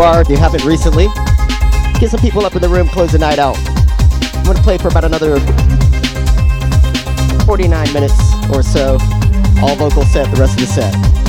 Are 0.00 0.20
if 0.20 0.28
you 0.28 0.36
haven't 0.36 0.64
recently. 0.64 1.06
Get 1.98 2.10
some 2.10 2.20
people 2.20 2.44
up 2.44 2.54
in 2.54 2.62
the 2.62 2.68
room, 2.68 2.88
close 2.88 3.12
the 3.12 3.18
night 3.18 3.38
out. 3.38 3.56
I'm 4.36 4.44
going 4.44 4.56
to 4.56 4.62
play 4.62 4.78
for 4.78 4.88
about 4.88 5.04
another 5.04 5.40
49 7.44 7.92
minutes 7.92 8.18
or 8.52 8.62
so. 8.62 8.98
All 9.62 9.74
vocal 9.76 10.04
set, 10.04 10.32
the 10.34 10.40
rest 10.40 10.60
of 10.60 10.66
the 10.66 10.72
set. 10.72 11.27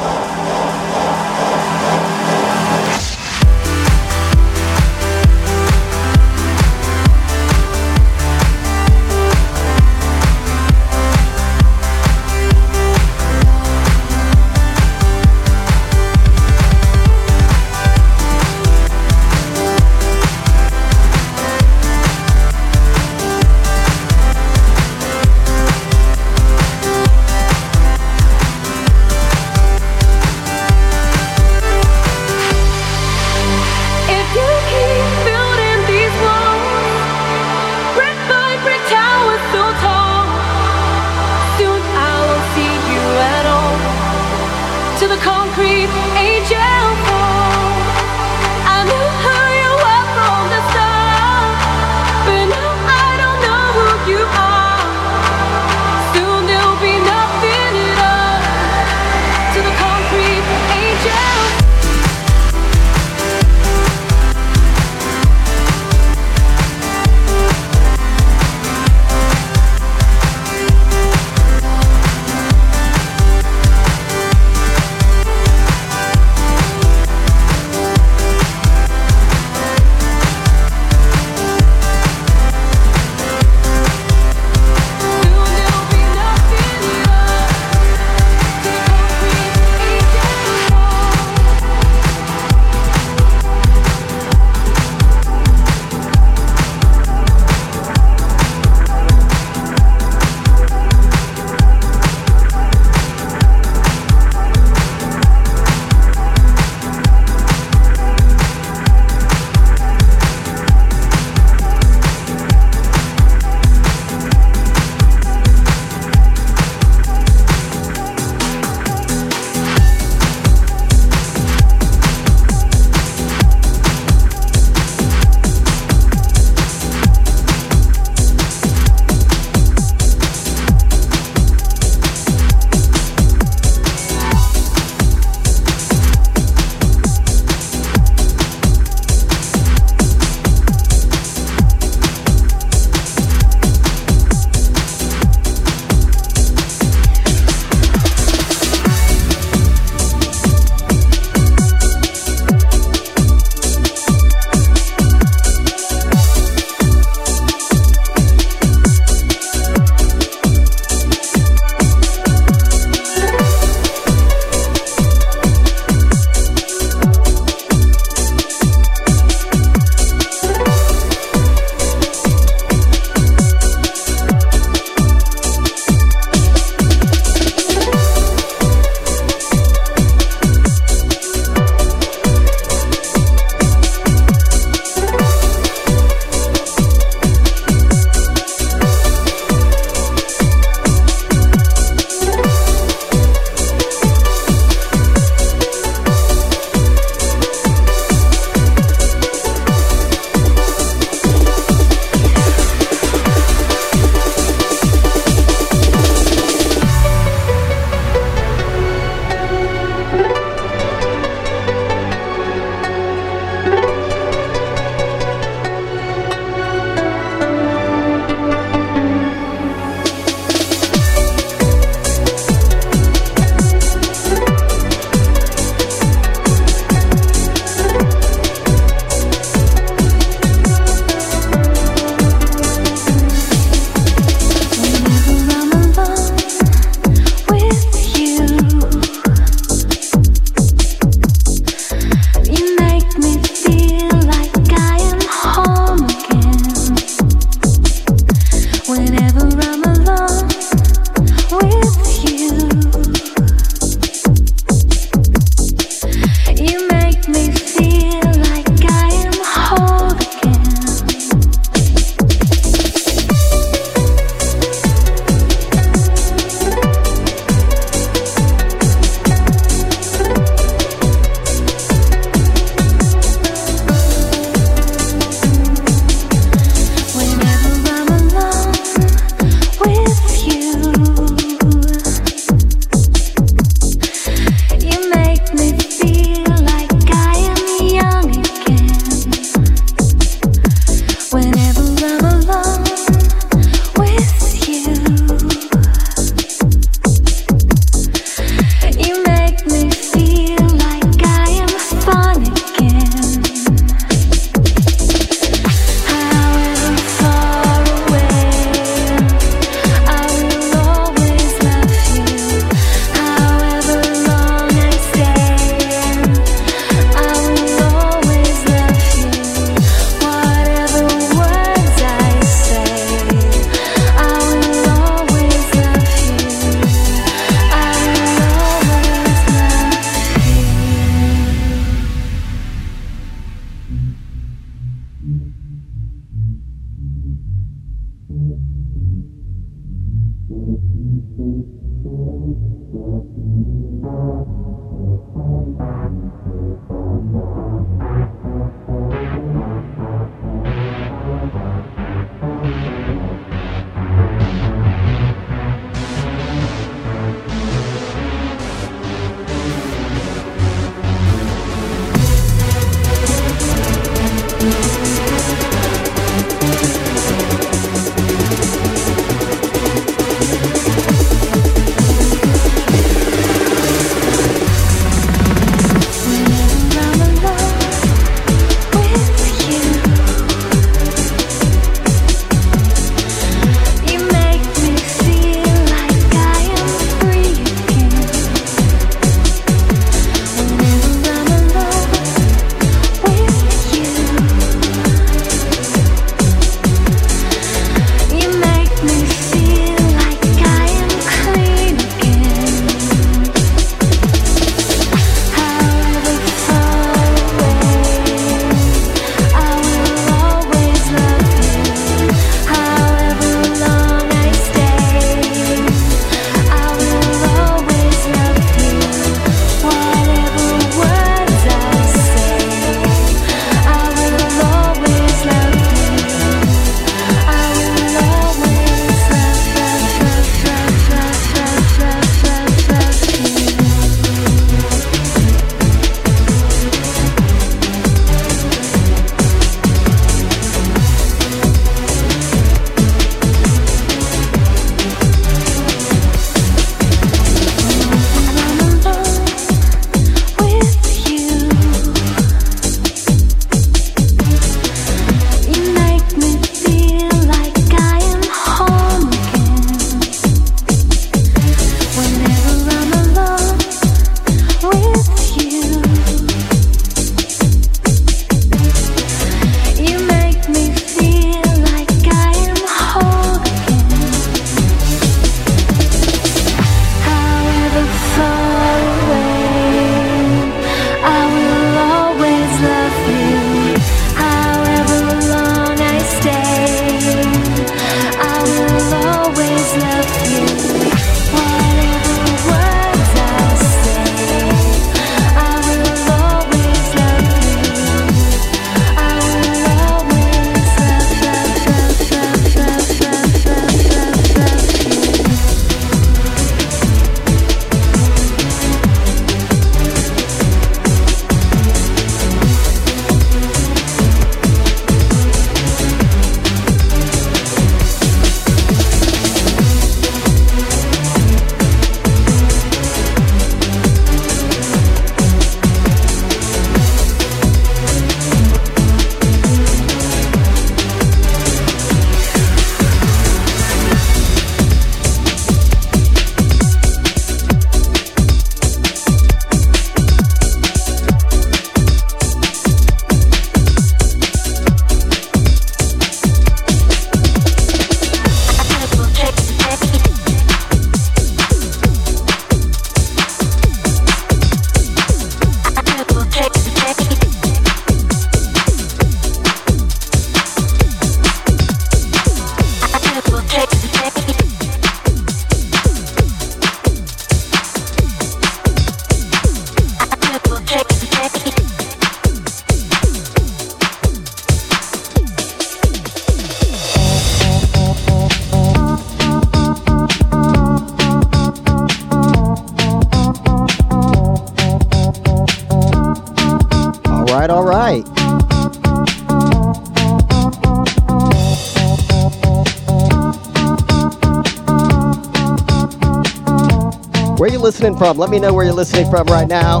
listening 598.00 598.18
from. 598.18 598.38
Let 598.38 598.48
me 598.48 598.58
know 598.58 598.72
where 598.72 598.86
you're 598.86 598.94
listening 598.94 599.28
from 599.28 599.46
right 599.48 599.68
now. 599.68 600.00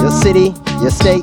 Your 0.00 0.10
city, 0.10 0.52
your 0.80 0.90
state. 0.90 1.22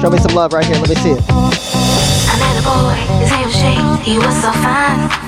Show 0.00 0.10
me 0.10 0.18
some 0.18 0.34
love 0.34 0.52
right 0.52 0.64
here. 0.64 0.74
Let 0.78 0.88
me 0.88 0.96
see 0.96 1.10
it. 1.10 1.24
I 1.28 2.34
met 2.40 2.58
a 2.58 2.64
boy, 2.66 2.94
his 3.20 3.30
name 3.30 3.86
was 3.86 4.00
He 4.04 4.18
was 4.18 4.42
so 4.42 4.50
fine. 4.50 5.19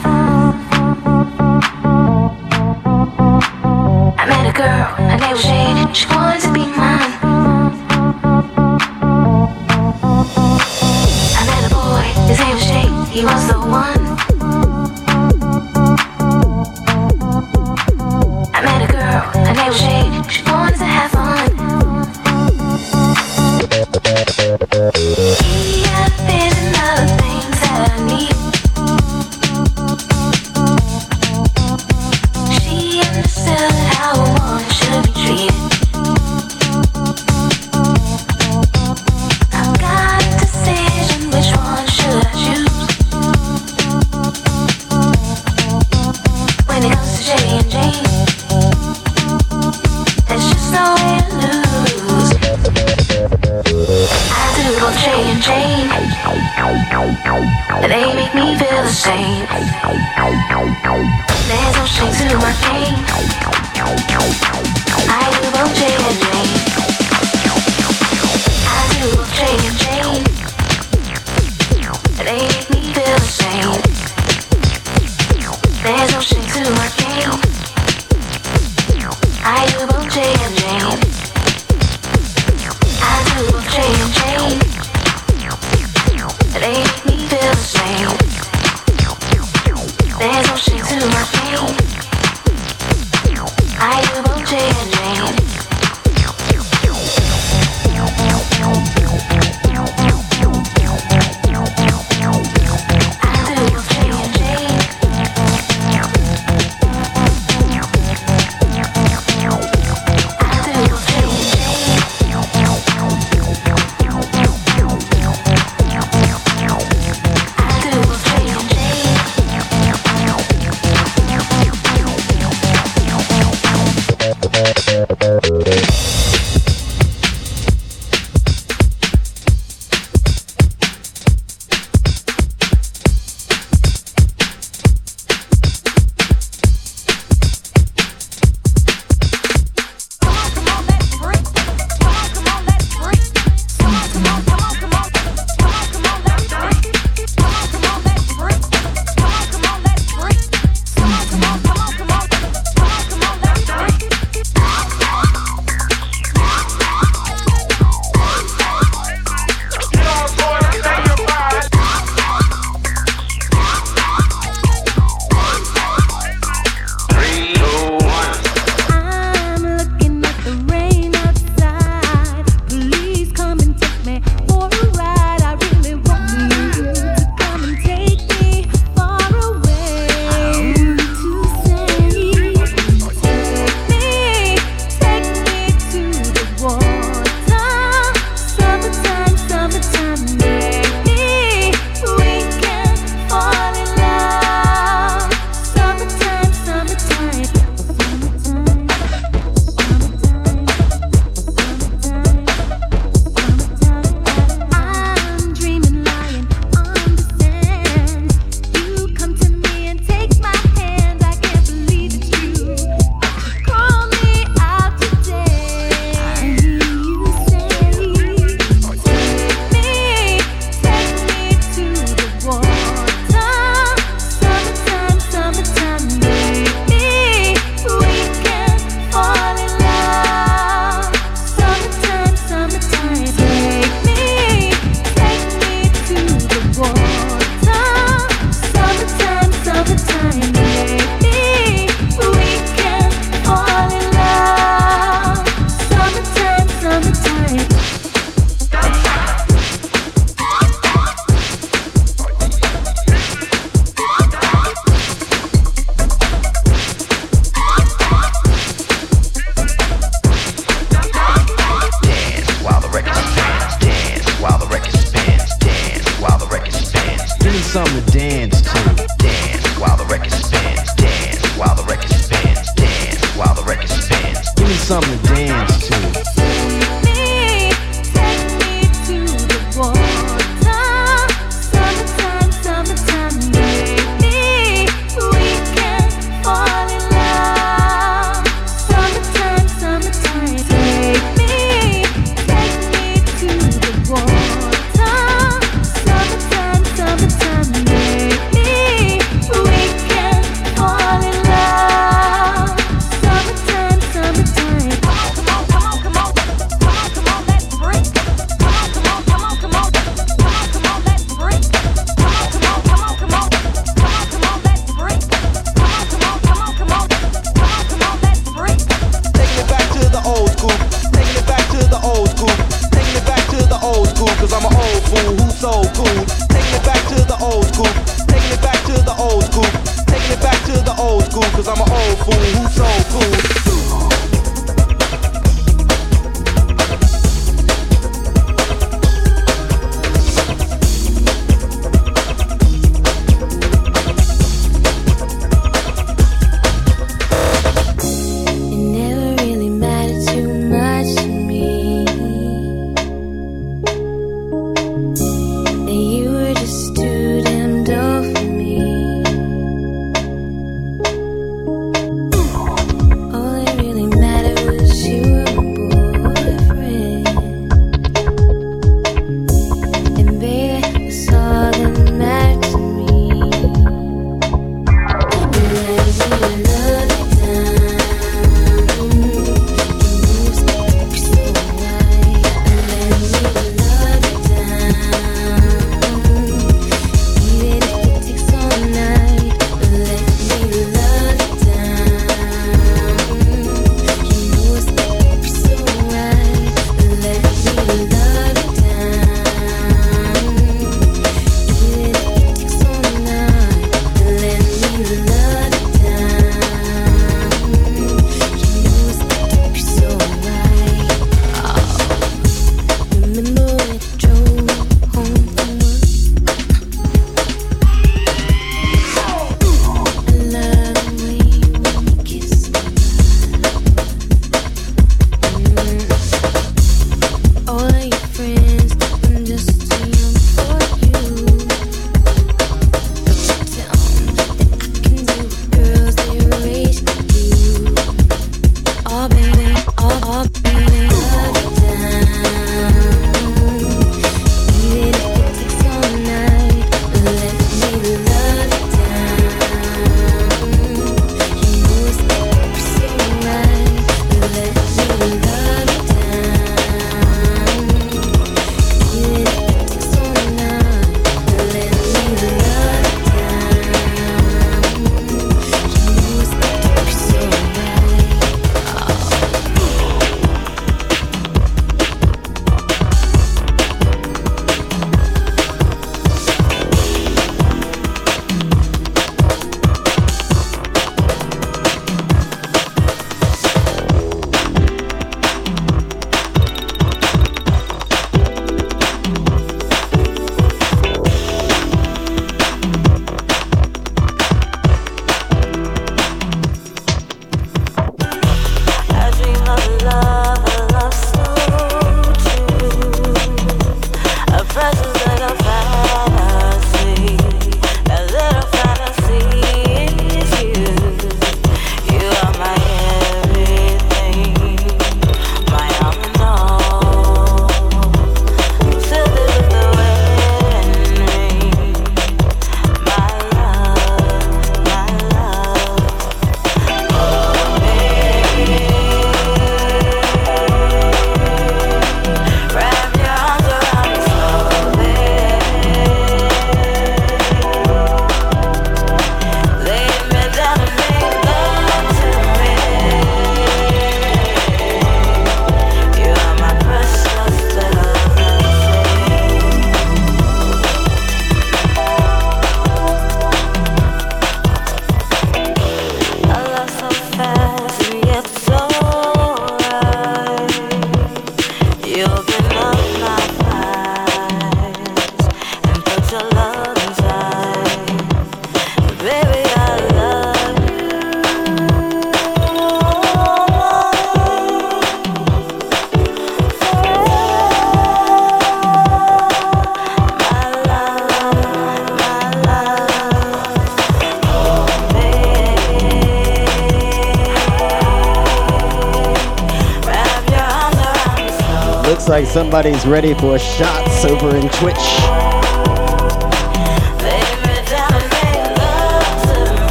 Looks 592.23 592.31
like 592.31 592.47
somebody's 592.47 593.05
ready 593.05 593.35
for 593.35 593.59
shots 593.59 594.25
over 594.25 594.55
in 594.55 594.69
Twitch. 594.69 594.95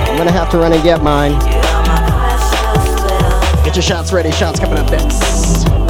I'm 0.00 0.16
gonna 0.16 0.32
have 0.32 0.48
to 0.52 0.56
run 0.56 0.72
and 0.72 0.82
get 0.82 1.02
mine. 1.02 1.32
Get 3.62 3.76
your 3.76 3.82
shots 3.82 4.10
ready, 4.10 4.30
shots 4.30 4.58
coming 4.58 4.78
up 4.78 4.90
next. 4.90 5.85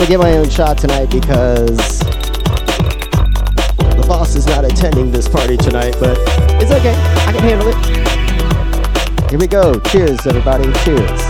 Had 0.00 0.06
to 0.06 0.12
get 0.12 0.18
my 0.18 0.32
own 0.38 0.48
shot 0.48 0.78
tonight 0.78 1.10
because 1.10 1.98
the 3.98 4.04
boss 4.08 4.34
is 4.34 4.46
not 4.46 4.64
attending 4.64 5.10
this 5.10 5.28
party 5.28 5.58
tonight, 5.58 5.94
but 6.00 6.16
it's 6.60 6.70
okay. 6.70 6.94
I 7.26 7.32
can 7.32 7.42
handle 7.42 7.68
it. 7.68 9.30
Here 9.30 9.38
we 9.38 9.46
go. 9.46 9.78
Cheers, 9.80 10.26
everybody. 10.26 10.72
Cheers. 10.84 11.29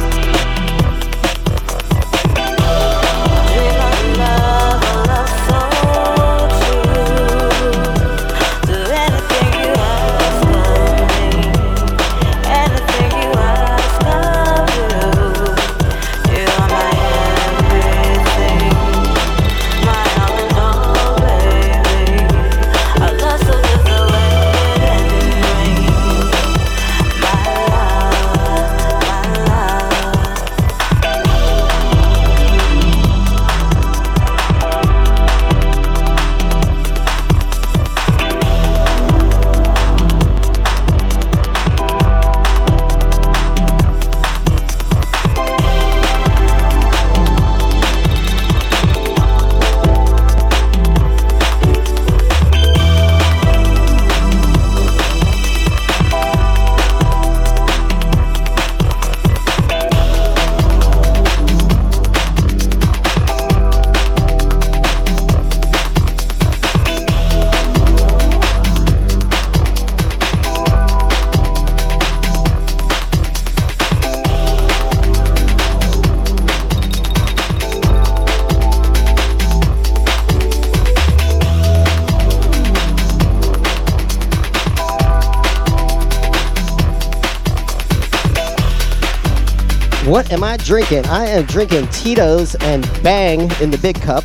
Am 90.30 90.44
I 90.44 90.56
drinking? 90.58 91.06
I 91.06 91.26
am 91.26 91.44
drinking 91.44 91.88
Tito's 91.88 92.54
and 92.60 92.88
Bang 93.02 93.50
in 93.60 93.72
the 93.72 93.78
big 93.78 94.00
cup. 94.00 94.22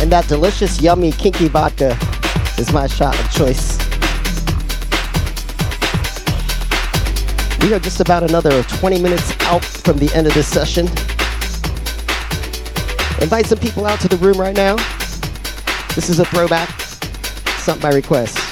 And 0.00 0.12
that 0.12 0.26
delicious, 0.28 0.80
yummy, 0.80 1.10
kinky 1.10 1.48
vodka 1.48 1.98
is 2.58 2.72
my 2.72 2.86
shot 2.86 3.18
of 3.18 3.28
choice. 3.32 3.76
We 7.60 7.74
are 7.74 7.80
just 7.80 7.98
about 7.98 8.22
another 8.22 8.62
20 8.62 9.02
minutes 9.02 9.32
out 9.46 9.64
from 9.64 9.98
the 9.98 10.12
end 10.14 10.28
of 10.28 10.34
this 10.34 10.46
session. 10.46 10.86
Invite 13.20 13.46
some 13.46 13.58
people 13.58 13.84
out 13.84 13.98
to 13.98 14.06
the 14.06 14.16
room 14.18 14.38
right 14.38 14.54
now. 14.54 14.76
This 15.96 16.08
is 16.08 16.20
a 16.20 16.24
throwback, 16.24 16.70
something 17.58 17.82
by 17.82 17.96
request. 17.96 18.45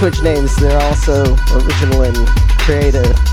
Twitch 0.00 0.22
names, 0.22 0.56
they're 0.56 0.80
also 0.80 1.36
original 1.52 2.04
and 2.04 2.16
creative. 2.58 3.29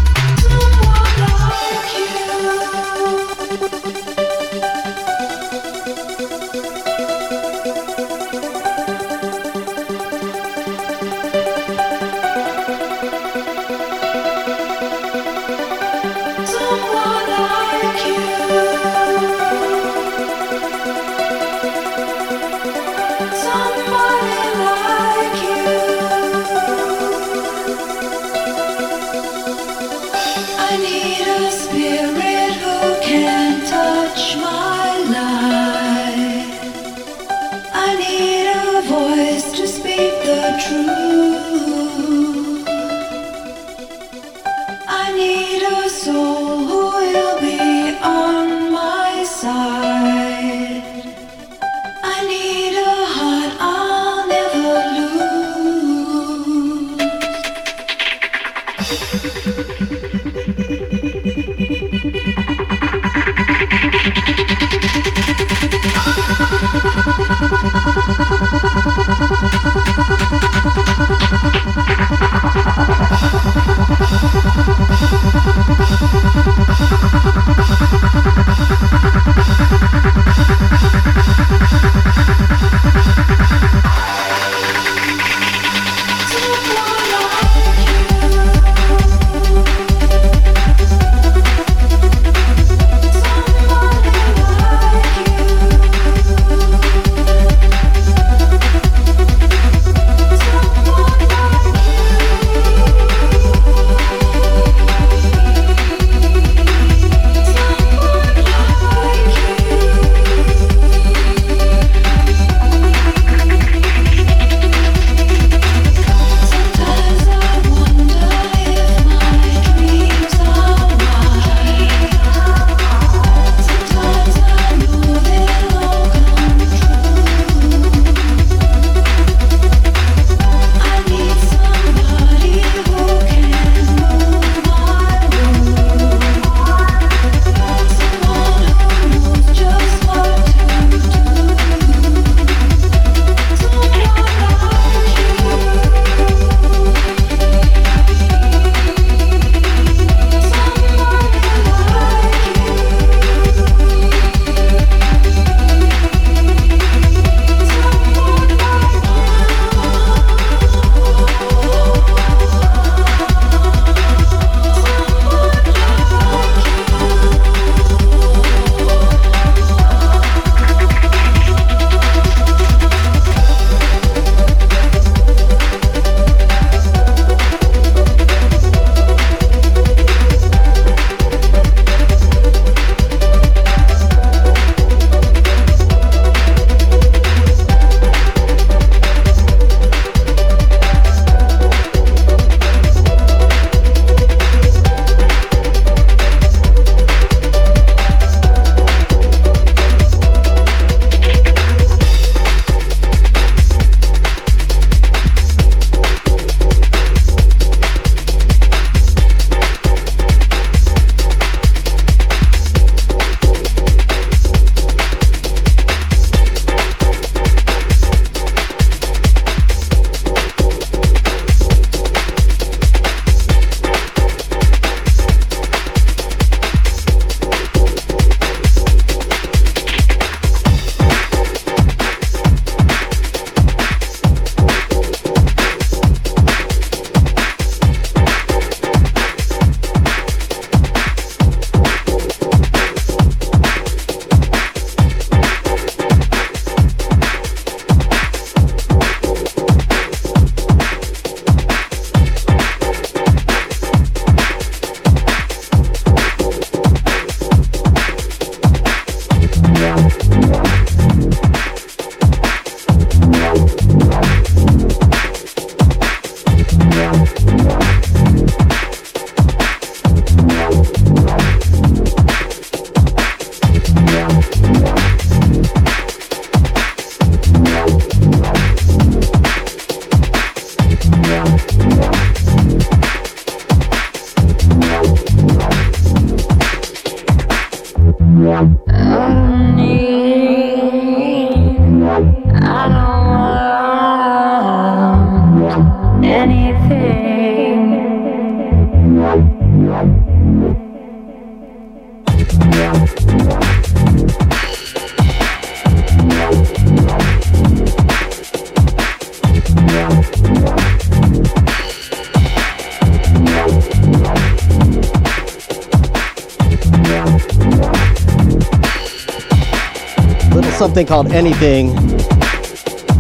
Something 320.98 321.14
called 321.14 321.32
Anything 321.32 321.94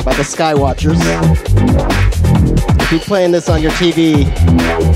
by 0.04 0.16
the 0.16 0.24
Skywatchers. 0.24 0.98
If 2.82 2.92
you're 2.92 3.00
playing 3.02 3.30
this 3.30 3.50
on 3.50 3.62
your 3.62 3.70
TV, 3.74 4.26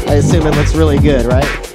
I 0.08 0.16
assume 0.16 0.48
it 0.48 0.56
looks 0.56 0.74
really 0.74 0.98
good, 0.98 1.28
right? 1.28 1.71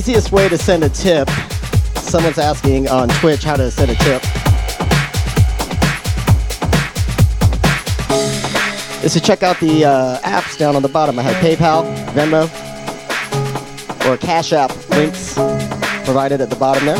Easiest 0.00 0.32
way 0.32 0.48
to 0.48 0.56
send 0.56 0.82
a 0.82 0.88
tip, 0.88 1.28
someone's 1.96 2.38
asking 2.38 2.88
on 2.88 3.06
Twitch 3.20 3.44
how 3.44 3.54
to 3.54 3.70
send 3.70 3.90
a 3.90 3.94
tip, 3.96 4.22
is 9.04 9.12
to 9.12 9.20
check 9.20 9.42
out 9.42 9.60
the 9.60 9.84
uh, 9.84 10.18
apps 10.20 10.56
down 10.56 10.74
on 10.74 10.80
the 10.80 10.88
bottom. 10.88 11.18
I 11.18 11.22
have 11.22 11.36
PayPal, 11.44 11.84
Venmo, 12.14 12.48
or 14.08 14.16
Cash 14.16 14.54
App 14.54 14.70
links 14.88 15.34
provided 16.06 16.40
at 16.40 16.48
the 16.48 16.56
bottom 16.56 16.86
there. 16.86 16.96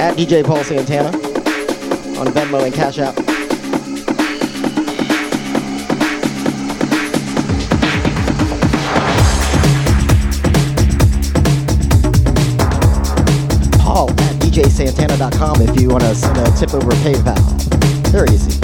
At 0.00 0.16
DJ 0.16 0.42
Paul 0.42 0.64
Santana 0.64 1.29
on 2.20 2.26
Venmo 2.34 2.62
and 2.62 2.74
Cash 2.74 2.98
App. 2.98 3.14
Paul 13.80 14.10
at 14.10 14.36
djsantana.com 14.36 15.62
if 15.62 15.80
you 15.80 15.88
want 15.88 16.02
to 16.02 16.14
send 16.14 16.36
a 16.36 16.50
tip 16.58 16.74
over 16.74 16.90
PayPal. 16.90 17.38
Very 18.10 18.28
easy. 18.34 18.59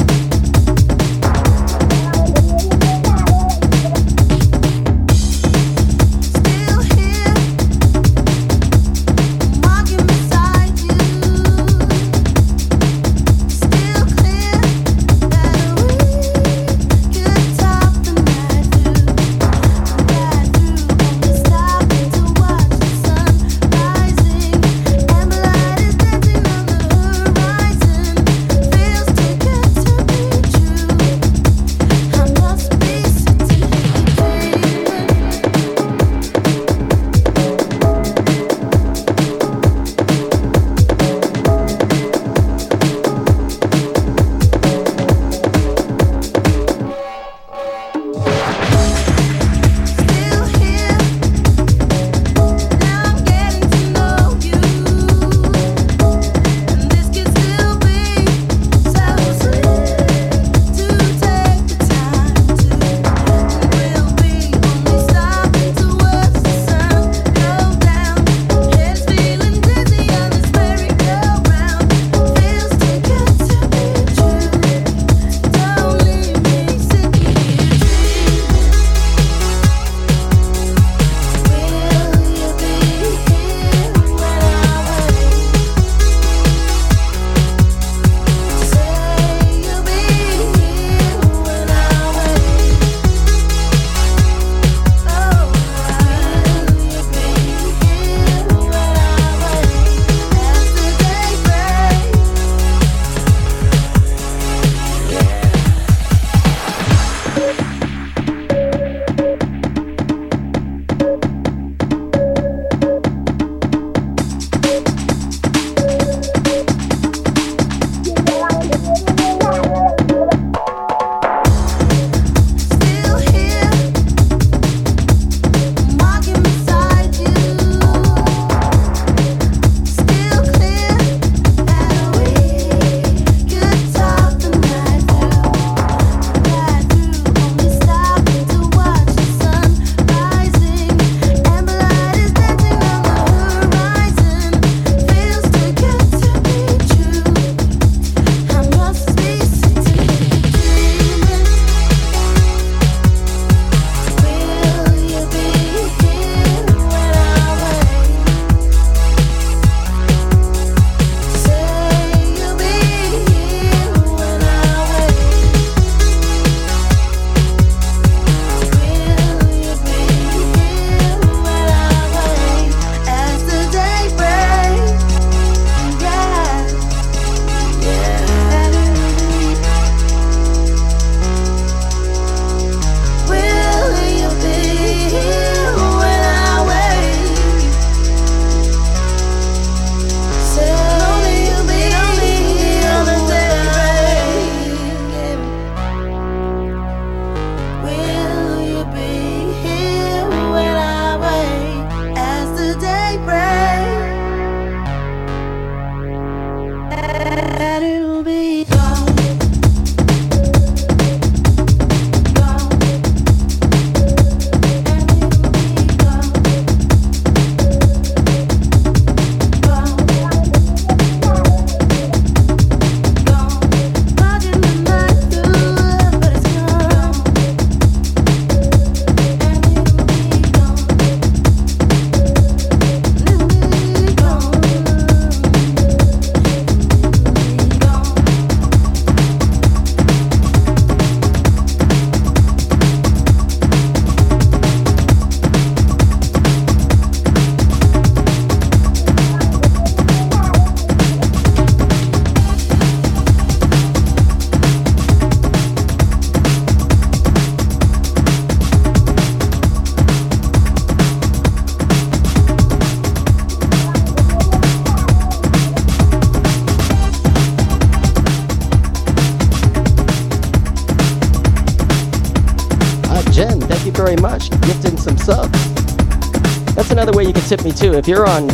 Too. 277.87 277.95
If 277.97 278.09
you're 278.09 278.27
on 278.27 278.49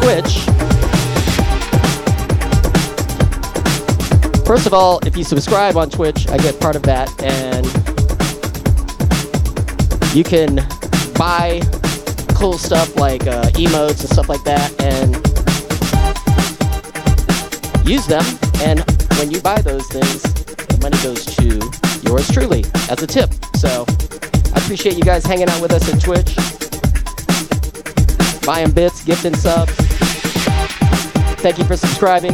Twitch, 0.00 0.40
first 4.44 4.66
of 4.66 4.74
all, 4.74 4.98
if 5.06 5.16
you 5.16 5.24
subscribe 5.24 5.76
on 5.76 5.88
Twitch, 5.88 6.28
I 6.28 6.36
get 6.38 6.60
part 6.60 6.76
of 6.76 6.82
that, 6.82 7.08
and 7.22 7.64
you 10.14 10.24
can 10.24 10.56
buy 11.14 11.62
cool 12.34 12.58
stuff 12.58 12.96
like 12.96 13.26
uh, 13.26 13.44
emotes 13.52 14.00
and 14.00 14.10
stuff 14.10 14.28
like 14.28 14.44
that, 14.44 14.70
and 14.80 15.16
use 17.88 18.06
them. 18.06 18.24
And 18.62 18.80
when 19.18 19.30
you 19.30 19.40
buy 19.40 19.60
those 19.62 19.86
things, 19.88 20.22
the 20.22 20.78
money 20.82 20.98
goes 21.02 21.24
to 21.36 21.70
yours 22.06 22.28
truly 22.30 22.64
as 22.90 23.02
a 23.02 23.06
tip. 23.06 23.30
So 23.56 23.86
I 24.54 24.58
appreciate 24.58 24.98
you 24.98 25.04
guys 25.04 25.24
hanging 25.24 25.48
out 25.48 25.62
with 25.62 25.72
us 25.72 25.88
at 25.92 26.00
Twitch, 26.02 26.36
buying 28.50 28.72
bits, 28.72 29.04
gifting 29.04 29.36
subs. 29.36 29.72
Thank 31.38 31.58
you 31.58 31.64
for 31.64 31.76
subscribing. 31.76 32.32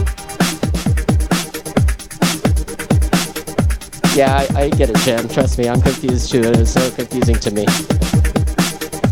Yeah, 4.17 4.35
I, 4.35 4.63
I 4.63 4.71
get 4.71 4.89
it, 4.89 4.97
Jim. 5.01 5.29
Trust 5.29 5.59
me, 5.59 5.69
I'm 5.69 5.83
confused 5.83 6.31
too. 6.31 6.41
It 6.41 6.57
is 6.57 6.73
so 6.73 6.91
confusing 6.93 7.35
to 7.35 7.51
me. 7.51 7.67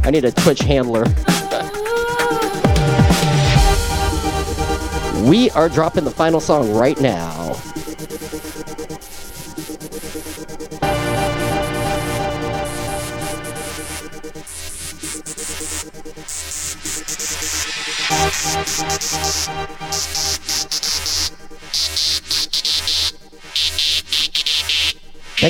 I 0.03 0.11
need 0.11 0.25
a 0.25 0.33
Twitch 0.33 0.61
handler. 0.61 1.03
we 5.29 5.51
are 5.51 5.69
dropping 5.69 6.05
the 6.05 6.11
final 6.11 6.41
song 6.41 6.73
right 6.73 6.99
now. 7.03 7.44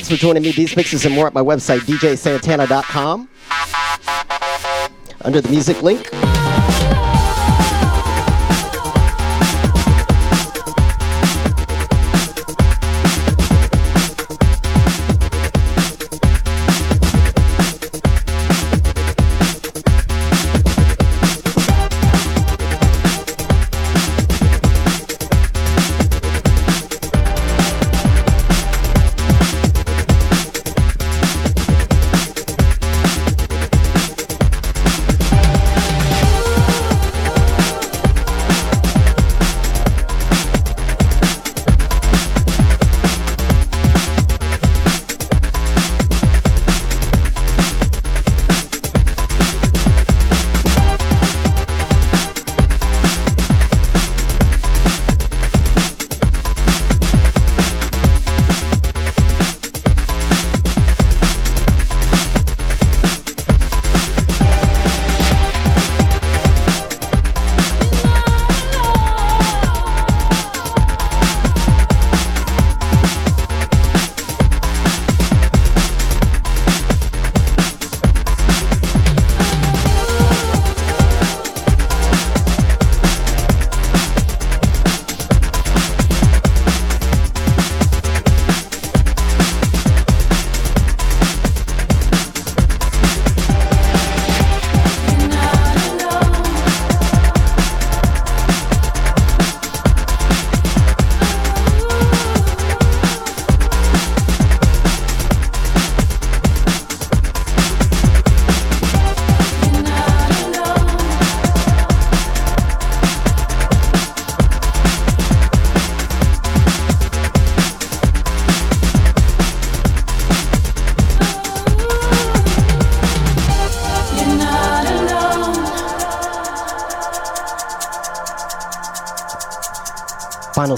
Thanks 0.05 0.20
for 0.20 0.26
joining 0.26 0.42
me. 0.42 0.52
These 0.52 0.76
mixes 0.76 1.07
and 1.07 1.15
more 1.15 1.26
at 1.26 1.33
my 1.33 1.41
website, 1.41 1.78
djsantana.com. 1.81 3.26
Under 5.23 5.41
the 5.41 5.49
music 5.49 5.81
link. 5.81 6.34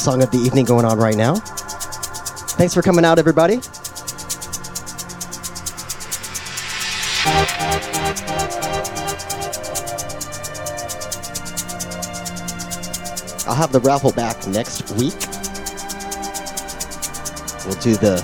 Song 0.07 0.23
of 0.23 0.31
the 0.31 0.39
evening 0.39 0.65
going 0.65 0.85
on 0.85 1.01
right 1.01 1.17
now. 1.17 1.35
Thanks 2.55 2.73
for 2.73 2.81
coming 2.81 3.05
out, 3.05 3.19
everybody. 3.19 3.55
I'll 13.49 13.57
have 13.57 13.73
the 13.73 13.81
raffle 13.81 14.13
back 14.13 14.47
next 14.47 14.89
week. 14.93 15.19
We'll 17.67 17.75
do 17.81 17.97
the 17.97 18.23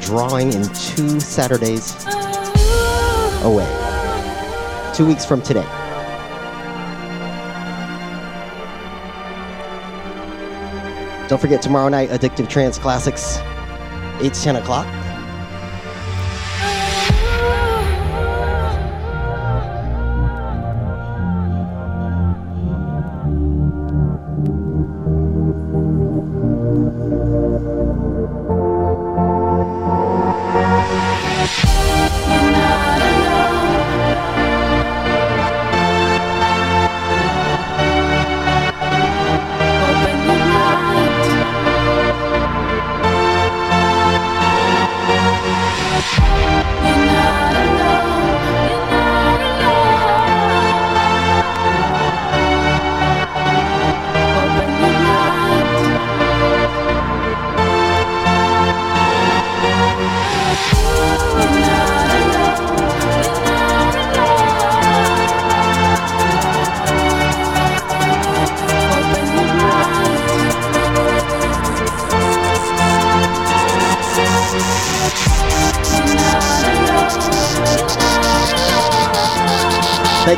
drawing 0.00 0.52
in 0.52 0.64
two 0.64 1.20
Saturdays 1.20 1.94
oh, 2.08 3.42
away. 3.44 4.96
Two 4.96 5.06
weeks 5.06 5.24
from 5.24 5.42
today. 5.42 5.81
Don't 11.32 11.40
forget 11.40 11.62
tomorrow 11.62 11.88
night, 11.88 12.10
Addictive 12.10 12.46
Trance 12.46 12.76
Classics, 12.76 13.38
8 14.20 14.34
to 14.34 14.42
10 14.42 14.56
o'clock. 14.56 15.01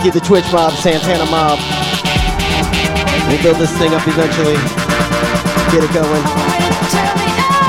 Thank 0.04 0.16
you, 0.16 0.20
the 0.20 0.26
Twitch 0.26 0.52
mob, 0.52 0.74
Santana 0.74 1.24
mob. 1.30 1.58
We'll 3.26 3.42
build 3.42 3.56
this 3.56 3.74
thing 3.78 3.94
up 3.94 4.06
eventually. 4.06 4.52
Get 5.72 5.82
it 5.82 5.94
going. 5.94 6.22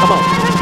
Come 0.01 0.11
on. 0.11 0.54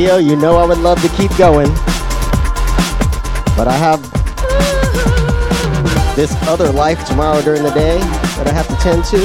Leo, 0.00 0.16
you 0.16 0.34
know 0.34 0.56
I 0.56 0.64
would 0.64 0.78
love 0.78 0.98
to 1.02 1.08
keep 1.10 1.30
going, 1.36 1.68
but 3.54 3.68
I 3.68 3.76
have 3.76 4.00
this 6.16 6.32
other 6.48 6.72
life 6.72 7.06
tomorrow 7.06 7.42
during 7.42 7.62
the 7.62 7.70
day 7.72 7.98
that 7.98 8.46
I 8.46 8.52
have 8.54 8.66
to 8.68 8.76
tend 8.76 9.04
to. 9.04 9.18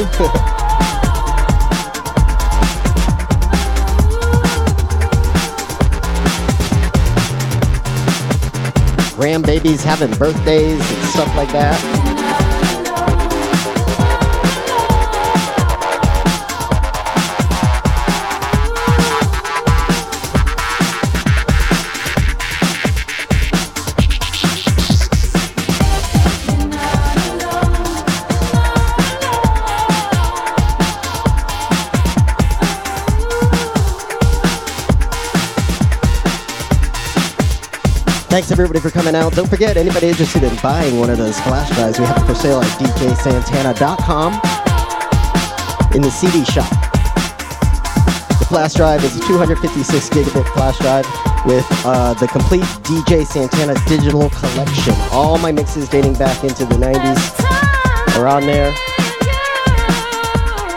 Ram 9.17 9.43
babies 9.43 9.81
having 9.81 10.11
birthdays 10.17 10.91
and 10.91 11.03
stuff 11.05 11.33
like 11.37 11.53
that. 11.53 12.04
Thanks 38.35 38.51
everybody 38.51 38.81
for 38.81 38.89
coming 38.89 39.15
out. 39.15 39.31
Don't 39.31 39.47
forget, 39.47 39.77
anybody 39.77 40.09
interested 40.09 40.43
in 40.43 40.53
buying 40.57 40.99
one 40.99 41.09
of 41.09 41.17
those 41.17 41.39
flash 41.39 41.73
drives, 41.73 41.97
we 41.97 42.05
have 42.05 42.17
it 42.17 42.25
for 42.25 42.35
sale 42.35 42.59
at 42.59 42.67
djsantana.com 42.77 44.33
in 45.95 46.01
the 46.01 46.11
CD 46.11 46.43
shop. 46.43 46.69
The 48.39 48.45
flash 48.49 48.73
drive 48.73 49.05
is 49.05 49.15
a 49.15 49.21
256 49.21 50.09
gigabit 50.09 50.53
flash 50.53 50.77
drive 50.79 51.05
with 51.45 51.65
uh, 51.85 52.13
the 52.15 52.27
complete 52.27 52.65
DJ 52.83 53.25
Santana 53.25 53.73
digital 53.87 54.29
collection. 54.29 54.95
All 55.11 55.37
my 55.37 55.53
mixes 55.53 55.87
dating 55.87 56.15
back 56.15 56.43
into 56.43 56.65
the 56.65 56.75
90s 56.75 58.17
are 58.17 58.27
on 58.27 58.41
there. 58.41 58.67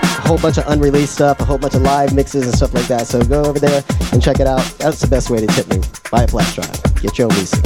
A 0.01 0.29
whole 0.29 0.39
bunch 0.39 0.59
of 0.59 0.69
unreleased 0.69 1.15
stuff, 1.15 1.41
a 1.41 1.45
whole 1.45 1.59
bunch 1.59 1.75
of 1.75 1.83
live 1.83 2.15
mixes 2.15 2.45
and 2.45 2.55
stuff 2.55 2.73
like 2.73 2.87
that. 2.87 3.09
So 3.09 3.21
go 3.25 3.43
over 3.43 3.59
there 3.59 3.83
and 4.13 4.23
check 4.23 4.39
it 4.39 4.47
out. 4.47 4.63
That's 4.79 5.01
the 5.01 5.09
best 5.09 5.29
way 5.29 5.45
to 5.45 5.47
tip 5.49 5.67
me. 5.67 5.81
Buy 6.13 6.23
a 6.23 6.29
flash 6.29 6.55
drive. 6.55 6.88
Get 7.01 7.17
your 7.17 7.29
Lisa. 7.29 7.57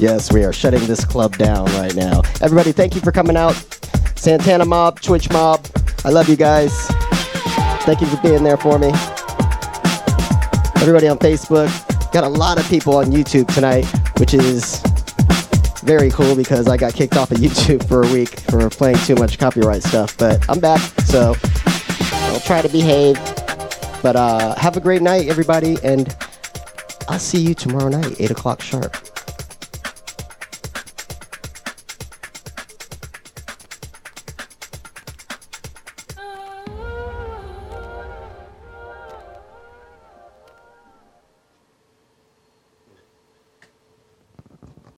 Yes, 0.00 0.32
we 0.32 0.44
are 0.44 0.52
shutting 0.52 0.86
this 0.86 1.04
club 1.04 1.36
down 1.36 1.66
right 1.66 1.94
now. 1.94 2.22
Everybody, 2.40 2.72
thank 2.72 2.94
you 2.94 3.02
for 3.02 3.12
coming 3.12 3.36
out. 3.36 3.54
Santana 4.16 4.64
Mob, 4.64 5.00
Twitch 5.00 5.30
Mob, 5.30 5.62
I 6.04 6.10
love 6.10 6.28
you 6.28 6.36
guys. 6.36 6.72
Thank 7.84 8.00
you 8.00 8.06
for 8.06 8.16
being 8.22 8.42
there 8.42 8.56
for 8.56 8.78
me. 8.78 8.88
Everybody 10.80 11.08
on 11.08 11.18
Facebook, 11.18 11.70
got 12.10 12.24
a 12.24 12.28
lot 12.28 12.58
of 12.58 12.66
people 12.68 12.96
on 12.96 13.06
YouTube 13.06 13.52
tonight, 13.54 13.84
which 14.18 14.32
is 14.32 14.80
very 15.82 16.10
cool 16.10 16.34
because 16.34 16.68
I 16.68 16.76
got 16.78 16.94
kicked 16.94 17.16
off 17.16 17.30
of 17.30 17.38
YouTube 17.38 17.86
for 17.86 18.02
a 18.02 18.12
week 18.12 18.40
for 18.40 18.70
playing 18.70 18.96
too 18.98 19.14
much 19.14 19.38
copyright 19.38 19.82
stuff. 19.82 20.16
But 20.16 20.42
I'm 20.48 20.58
back, 20.60 20.80
so 21.02 21.34
I'll 22.12 22.40
try 22.40 22.62
to 22.62 22.68
behave. 22.68 23.16
But 24.02 24.16
uh, 24.16 24.54
have 24.54 24.78
a 24.78 24.80
great 24.80 25.02
night, 25.02 25.28
everybody, 25.28 25.76
and 25.84 26.16
I'll 27.08 27.18
see 27.18 27.40
you 27.42 27.54
tomorrow 27.54 27.88
night, 27.88 28.16
8 28.18 28.30
o'clock 28.30 28.62
sharp. 28.62 28.96